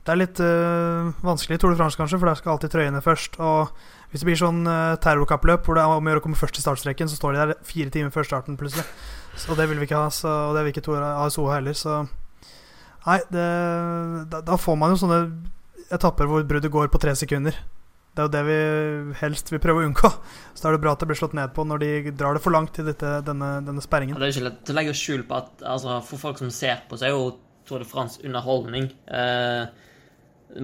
[0.09, 3.05] det er litt uh, vanskelig i Tour de France, kanskje, for der skal alltid trøyene
[3.05, 3.37] først.
[3.45, 3.75] Og
[4.09, 4.63] hvis det blir sånn
[5.05, 7.43] terrorkappløp hvor det er om å gjøre å komme først til startstreken, så står de
[7.43, 8.87] der fire timer før starten plutselig.
[9.39, 12.07] Så det vil vi ikke ha, så, og det vil ikke Tor ASO heller, så
[13.09, 13.49] Nei, det,
[14.29, 15.19] da, da, får man jo sånne
[15.95, 17.57] etapper hvor bruddet går på tre sekunder.
[18.13, 18.59] Det er jo det vi
[19.21, 20.11] helst vil prøve å unngå.
[20.53, 22.43] Så da er det bra at det blir slått ned på når de drar det
[22.45, 24.17] for langt i dette, denne, denne, sperringen.
[24.19, 26.83] Ja, det er ikke lett å legge skjul på at altså, for folk som ser
[26.91, 27.31] på, så er jo
[27.69, 28.91] Tour de France underholdning.
[29.07, 29.88] Eh,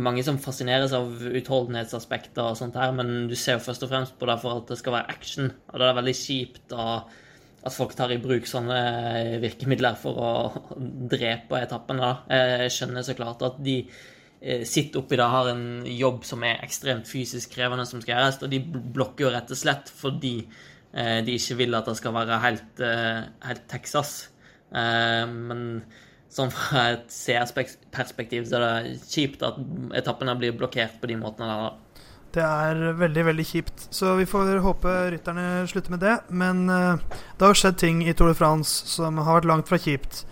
[0.01, 4.17] mange som fascineres av utholdenhetsaspekter og sånt her, men du ser jo først og fremst
[4.21, 5.53] på det for at det skal være action.
[5.73, 8.81] Og det er veldig kjipt at folk tar i bruk sånne
[9.43, 10.33] virkemidler for å
[11.15, 12.03] drepe etappen.
[12.29, 13.79] Jeg skjønner så klart at de
[14.45, 18.43] Eh, sitter oppi det, har en jobb som er ekstremt fysisk krevende, som skal gjøres,
[18.45, 18.59] og de
[18.93, 22.83] blokker jo rett og slett fordi eh, de ikke vil at det skal være helt,
[22.85, 24.15] eh, helt Texas.
[24.75, 25.85] Men
[26.35, 29.61] sånn fra et CS-perspektiv så er det kjipt at
[30.01, 31.81] etappene blir blokkert på de måtene der.
[32.35, 33.87] Det er veldig, veldig kjipt.
[33.95, 36.17] Så vi får håpe rytterne slutter med det.
[36.35, 40.25] Men det har skjedd ting i Tour de France som har vært langt fra kjipt.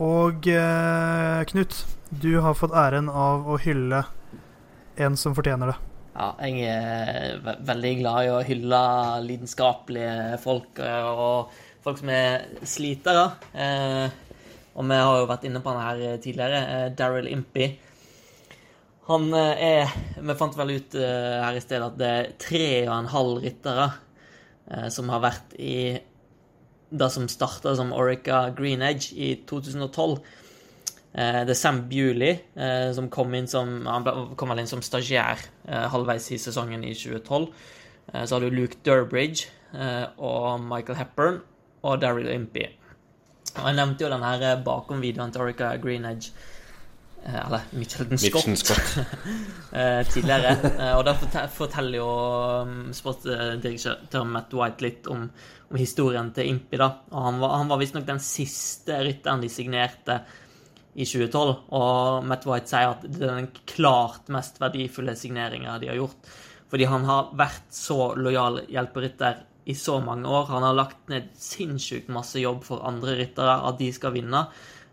[0.00, 0.48] Og
[1.52, 1.76] Knut,
[2.08, 4.06] du har fått æren av å hylle
[4.96, 5.76] en som fortjener det.
[6.14, 8.80] Ja, jeg er veldig glad i å hylle
[9.24, 13.24] lidenskapelige folk eh, og folk som er slitere.
[13.50, 14.33] Eh,
[14.74, 16.62] og vi har jo vært inne på han her tidligere.
[16.74, 17.74] Eh, Daryl Impey.
[19.08, 23.10] Han er Vi fant vel ut her i stedet at det er tre og en
[23.12, 23.90] halv ryttere
[24.88, 25.74] som har vært i
[26.88, 30.16] det som starta som Orica Green Edge i 2012.
[31.14, 33.84] Eh, det er Sam Bewley eh, som kom inn som
[34.38, 37.48] kom inn som stagiær eh, halvveis i sesongen i 2012.
[38.14, 39.48] Så har du Luke Durbridge
[40.20, 41.38] og Michael Hepburn
[41.88, 42.68] og Daryl Impey.
[43.60, 46.34] Og Jeg nevnte jo den her bakom-videoen til Orica Green Edge
[47.24, 48.98] eller Mitchelton Scott, Scott.
[50.12, 50.58] tidligere.
[50.98, 51.14] og da
[51.48, 52.08] forteller jo
[52.66, 55.24] um, sportsdirektør Matt White litt om,
[55.70, 56.76] om historien til Impi.
[56.80, 56.90] da.
[57.14, 60.18] Og Han var, han var visstnok den siste rytteren de signerte
[60.94, 61.54] i 2012.
[61.78, 66.34] Og Matt White sier at det er den klart mest verdifulle signeringa de har gjort.
[66.70, 70.48] Fordi han har vært så lojal hjelperytter i så mange år.
[70.52, 74.44] Han har lagt ned sinnssykt masse jobb for andre ryttere, at de skal vinne.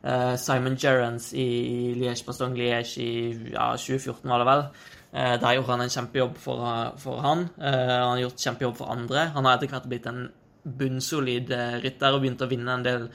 [0.01, 3.11] Uh, Simon Gerrans i, Liège-Bastogne-Liège i
[3.51, 4.63] ja, 2014, var det vel.
[5.11, 6.63] Uh, der gjorde han en kjempejobb for,
[7.03, 7.45] for han.
[7.59, 9.27] Han har gjort kjempejobb for andre.
[9.35, 10.23] Han har etter hvert blitt en
[10.61, 11.49] bunnsolid
[11.81, 13.07] rytter og begynt å vinne en del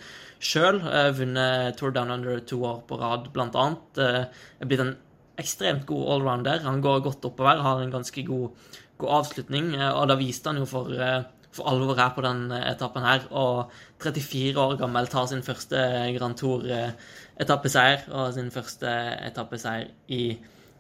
[0.43, 0.81] sjøl.
[1.17, 4.01] Vunnet Tour Down Under to år på rad, blant annet.
[4.03, 4.25] Eh,
[4.61, 4.97] er blitt en
[5.41, 6.65] ekstremt god allrounder.
[6.65, 8.51] Han går godt oppover, har en ganske god,
[8.99, 9.75] god avslutning.
[9.77, 11.23] Eh, og da viste han jo for, eh,
[11.57, 13.27] for alvor er på den etappen her.
[13.31, 13.73] Og
[14.05, 15.83] 34 år gammel tar sin første
[16.17, 18.93] Grand Tour-etappeseier og sin første
[19.31, 20.23] etappeseier i,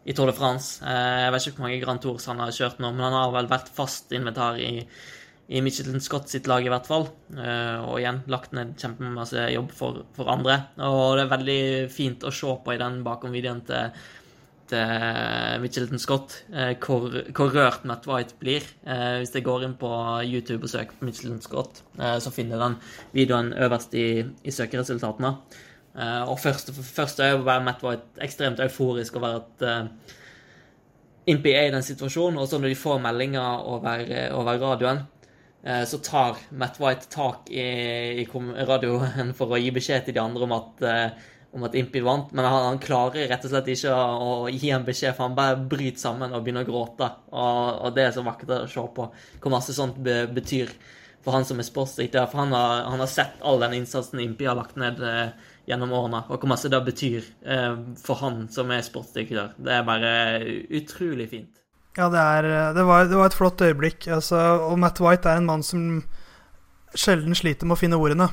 [0.04, 0.80] i Tour de France.
[0.84, 3.52] Jeg vet ikke hvor mange Grand Tours han har kjørt nå, men han har vel
[3.52, 4.74] vært fast inventar i
[5.46, 7.06] i Michelin Scott sitt lag, i hvert fall.
[7.38, 10.58] Eh, og igjen lagt ned kjempemasse jobb for, for, andre.
[10.82, 11.60] Og det er veldig
[11.94, 14.06] fint å se på i den bakom-videoen til,
[14.70, 18.66] til Mitchelton Scott eh, hvor, hvor, rørt Matt White blir.
[18.86, 19.90] Eh, hvis jeg går inn på
[20.26, 22.76] YouTube og søker på Mitchelton Scott, så finner den
[23.14, 25.32] videoen øverst i, i søkeresultatene.
[26.28, 29.66] og først, først er jo Matt White ekstremt euforisk over at
[31.26, 34.04] Impy er i den situasjonen, og så når de får meldinger over,
[34.36, 35.00] over radioen,
[35.66, 37.62] Eh, så tar Matt White tak i,
[38.22, 38.26] i
[38.68, 42.32] radioen for å gi beskjed til de andre om at, eh, om at Impi vant,
[42.36, 44.04] men han, han, klarer rett og slett ikke å,
[44.44, 47.08] å, gi en beskjed, for han bare bryter sammen og begynner å gråte.
[47.32, 50.72] Og, og det er så vakkert å se på hvor masse sånt be, betyr
[51.24, 52.28] for han som er sportsdirektør.
[52.30, 55.32] For han har, han har, sett all den innsatsen Impi har lagt ned eh,
[55.66, 59.56] gjennom årene, og hvor masse det betyr eh, for han som er sportsdirektør.
[59.58, 60.12] Det er bare
[60.78, 61.62] utrolig fint.
[61.96, 64.06] Ja, det, er, det, var, det var, et flott øyeblikk.
[64.12, 64.38] Altså,
[64.68, 66.02] og Matt White er en mann som
[66.96, 68.28] sjelden sliter med å finne ordene.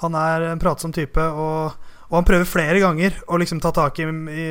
[0.00, 4.00] Han er en pratsom type, og, og han prøver flere ganger å liksom ta tak
[4.02, 4.46] i, i,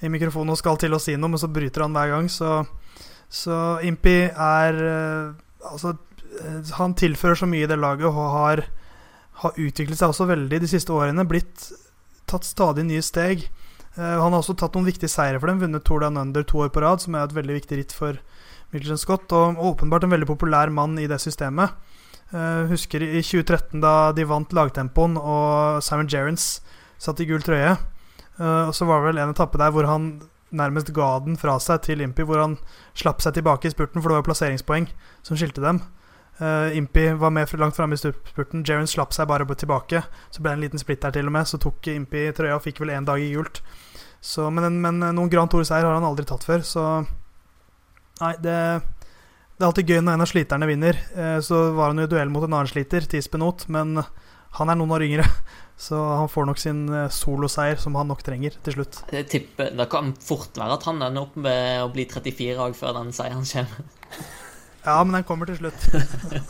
[0.00, 2.30] i, mikrofonen og skal til å si noe, men så bryter han hver gang.
[2.32, 2.62] Så,
[3.28, 4.82] så Impi er
[5.68, 5.90] Altså,
[6.78, 8.62] han tilfører så mye i det laget og har,
[9.42, 11.26] har utviklet seg også veldig de siste årene.
[11.28, 11.70] Blitt
[12.30, 13.48] tatt stadig nye steg.
[13.96, 15.60] Eh, han har også tatt noen viktige seire for dem.
[15.62, 18.20] Vunnet Tour Down Under to år på rad, som er et veldig viktig ritt for
[18.74, 19.26] Michelin Scott.
[19.34, 21.74] Og åpenbart en veldig populær mann i det systemet.
[22.28, 26.58] Uh, husker i 2013 da de vant lagtempoen og Simon Jerrans
[27.00, 27.76] satt i gul trøye.
[28.36, 30.10] Uh, og så var det vel en etappe der hvor han
[30.50, 32.58] nærmest ga den fra seg til Impi, hvor han
[32.96, 34.88] slapp seg tilbake i spurten, for det var plasseringspoeng
[35.24, 35.80] som skilte dem.
[36.38, 38.64] Uh, Impi var med langt framme i spurten.
[38.66, 40.04] Jerrans slapp seg bare tilbake.
[40.30, 41.48] Så ble det en liten splitt der, til og med.
[41.48, 43.62] Så tok Impi trøya og fikk vel én dag i gult.
[44.20, 46.84] Så, men, men, noen Grand Tour-seier har han aldri tatt før, så
[48.18, 48.54] Nei, det,
[49.58, 50.98] det er alltid gøy når en av sliterne vinner.
[51.16, 53.98] Uh, så var han jo i duell mot en annen sliter, Tispenot, men
[54.54, 55.26] han er noen år yngre.
[55.78, 58.96] Så han får nok sin eh, soloseier, som han nok trenger til slutt.
[59.14, 62.74] Jeg tipper, Det kan fort være at han ender opp med å bli 34 år
[62.74, 63.84] før den seieren kommer.
[64.88, 65.86] Ja, men den kommer til slutt.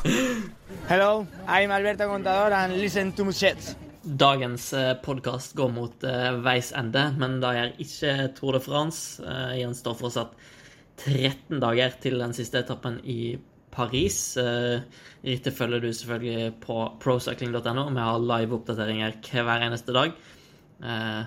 [0.91, 3.73] Hello, I'm Alberto Contador and listen to Muchet.
[4.05, 6.09] Dagens eh, podkast går mot
[6.45, 9.21] veis ende, men da gjør ikke Tour de France.
[9.59, 10.37] Gjenstår fortsatt
[10.99, 13.37] 13 dager til den siste etappen i
[13.75, 14.37] Paris.
[14.39, 14.83] Uh,
[15.25, 17.89] rittet følger du selvfølgelig på procycling.no.
[17.95, 20.15] Vi har live-oppdateringer hver eneste dag.
[20.83, 21.23] Uh,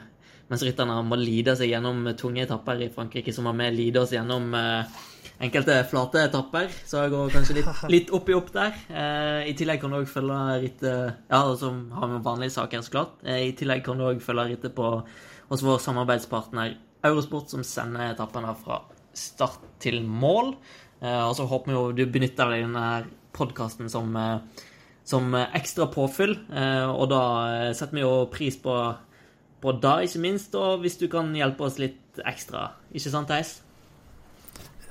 [0.51, 4.11] mens rytterne må lide seg gjennom tunge etapper i Frankrike, så må vi lide oss
[4.11, 4.84] gjennom uh,
[5.41, 8.78] enkelte flate etapper, så jeg går kanskje litt, litt opp i opp der.
[8.89, 12.95] Eh, I tillegg kan du òg følge rittet Ja, som har med vanlige saker, så
[12.97, 13.17] klart.
[13.26, 14.93] Eh, I tillegg kan du òg følge rittet på
[15.51, 18.84] hos vår samarbeidspartner Eurosport, som sender etappene fra
[19.18, 20.55] start til mål.
[21.01, 22.88] Eh, og så håper vi jo du benytter deg av denne
[23.36, 24.66] podkasten som, eh,
[25.03, 28.76] som ekstra påfyll, eh, og da eh, setter vi jo pris på
[29.62, 32.72] på da, ikke minst, og hvis du kan hjelpe oss litt ekstra.
[32.89, 33.59] Ikke sant, Theis?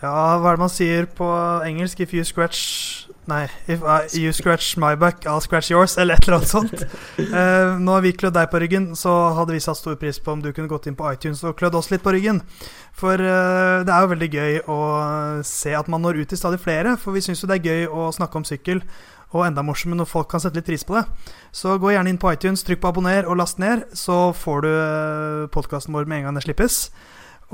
[0.00, 1.28] Ja, hva er det man sier på
[1.66, 2.00] engelsk?
[2.00, 6.26] If you scratch Nei, if I, you scratch my back, I'll scratch yours, eller et
[6.26, 6.80] eller annet sånt.
[7.20, 10.32] Uh, nå har vi klødd deg på ryggen, så hadde vi satt stor pris på
[10.34, 12.40] om du kunne gått inn på iTunes og klødd oss litt på ryggen.
[12.96, 14.80] For uh, det er jo veldig gøy å
[15.46, 17.86] se at man når ut til stadig flere, for vi syns jo det er gøy
[17.92, 18.82] å snakke om sykkel.
[19.30, 21.04] Og enda morsommere når folk kan sette litt pris på det.
[21.54, 24.72] Så gå gjerne inn på iTunes, trykk på abonner og last ned, så får du
[24.72, 26.82] uh, podkasten vår med en gang det slippes.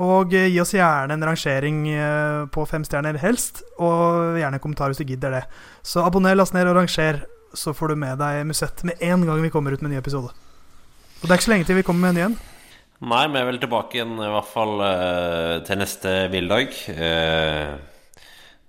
[0.03, 4.63] Og eh, gi oss gjerne en rangering eh, på fem stjerner helst, og gjerne en
[4.63, 5.43] kommentar hvis du gidder det.
[5.81, 7.23] Så abonner, last ned og ranger,
[7.57, 10.01] så får du med deg Musett med en gang vi kommer ut med en ny
[10.01, 10.29] episode.
[10.29, 12.39] Og det er ikke så lenge til vi kommer med en ny en.
[13.07, 16.77] Nei, vi er vel tilbake igjen i hvert fall uh, til neste hviledag.
[16.97, 17.77] Uh,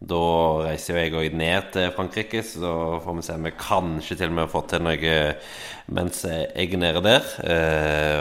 [0.08, 0.22] da
[0.64, 2.72] reiser jo jeg òg ned til Frankrike, så
[3.04, 5.16] får vi se om vi kanskje til og med får til noe
[5.96, 7.32] mens jeg er nede der.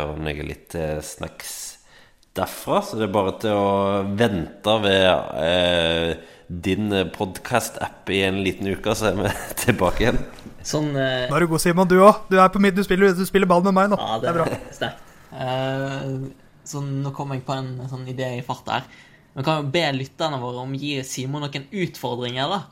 [0.07, 1.66] Om og noe litt snacks
[2.37, 2.81] derfra.
[2.85, 5.07] Så det er bare til å vente ved
[5.43, 9.33] eh, din podkast-app i en liten uke, så er vi
[9.65, 10.21] tilbake igjen.
[10.67, 11.27] Sånn eh...
[11.27, 11.89] Nå er du god, Simon.
[11.89, 12.27] Du òg.
[12.31, 13.99] Du, du, spiller, du spiller ball med meg nå.
[13.99, 14.61] Ja, det, det er bra.
[14.75, 15.03] Sterkt.
[15.27, 16.29] Uh,
[16.67, 18.87] så nå kom jeg på en sånn idé i farta her.
[19.37, 22.63] Vi kan jo be lytterne våre om å gi Simon noen utfordringer da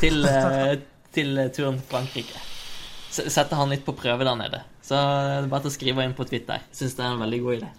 [0.00, 0.74] til, eh,
[1.14, 2.42] til turen til Frankrike.
[3.14, 4.64] Sette han litt på prøve der nede.
[4.82, 6.66] Så det er bare til å skrive inn på Twitter.
[6.74, 7.70] Syns det er en veldig god idé.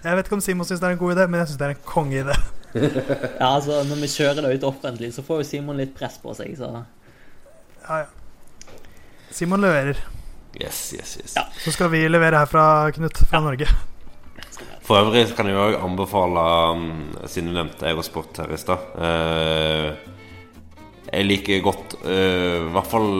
[0.00, 1.66] Jeg vet ikke om Simon syns det er en god idé, men jeg syns det
[1.66, 2.36] er en kongeidé.
[3.42, 6.32] ja, altså, når vi kjører det ut offentlig, så får jo Simon litt press på
[6.38, 6.70] seg, så
[7.84, 8.08] Ja, ja.
[9.30, 10.00] Simon leverer.
[10.58, 11.36] Yes, yes, yes.
[11.36, 11.44] Ja.
[11.62, 13.44] Så skal vi levere her fra Knut, fra ja.
[13.44, 13.68] Norge.
[14.86, 16.88] For øvrig kan jeg òg anbefale, um,
[17.30, 19.92] siden du nevnte Eurosport her i stad uh,
[21.12, 23.12] Jeg liker godt, uh, i hvert fall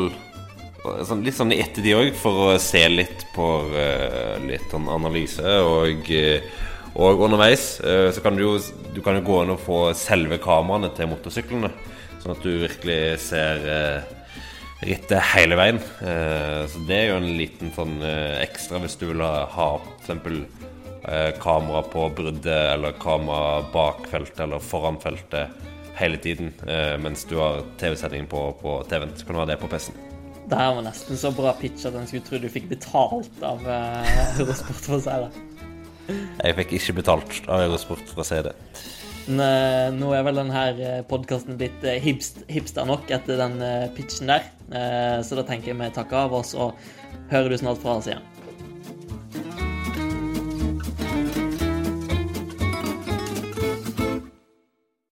[0.82, 5.56] sånn, litt sånn i ettertid òg, for å se litt på uh, litt sånn analyse.
[5.66, 6.68] Og, uh,
[7.00, 8.54] og underveis uh, så kan du jo
[8.94, 11.72] du kan jo gå inn og få selve kameraene til motorsyklene.
[12.20, 13.62] Sånn at du virkelig ser
[14.80, 15.78] rittet hele veien.
[15.80, 19.68] så det er jo en liten sånn ekstra hvis du vil ha, ha
[20.04, 21.40] f.eks.
[21.40, 25.56] kamera på bruddet, eller kamera bak feltet eller foran feltet
[25.96, 26.52] hele tiden
[27.00, 29.16] mens du har TV-sendingen på, på TV-en.
[29.16, 30.09] Så kan du ha det på PC-en.
[30.50, 33.62] Det her var nesten så bra pitch at en skulle tro du fikk betalt av
[33.62, 35.44] uh, Eurosport for å si det.
[36.10, 38.56] Jeg fikk ikke betalt av Eurosport for å si det.
[39.30, 43.60] Men, nå er vel denne eh, podkasten blitt eh, hipst, hipster nok etter den
[43.94, 44.48] pitchen der.
[45.22, 46.74] Så da tenker jeg vi takker av oss, og
[47.30, 48.26] hører du snart fra oss igjen.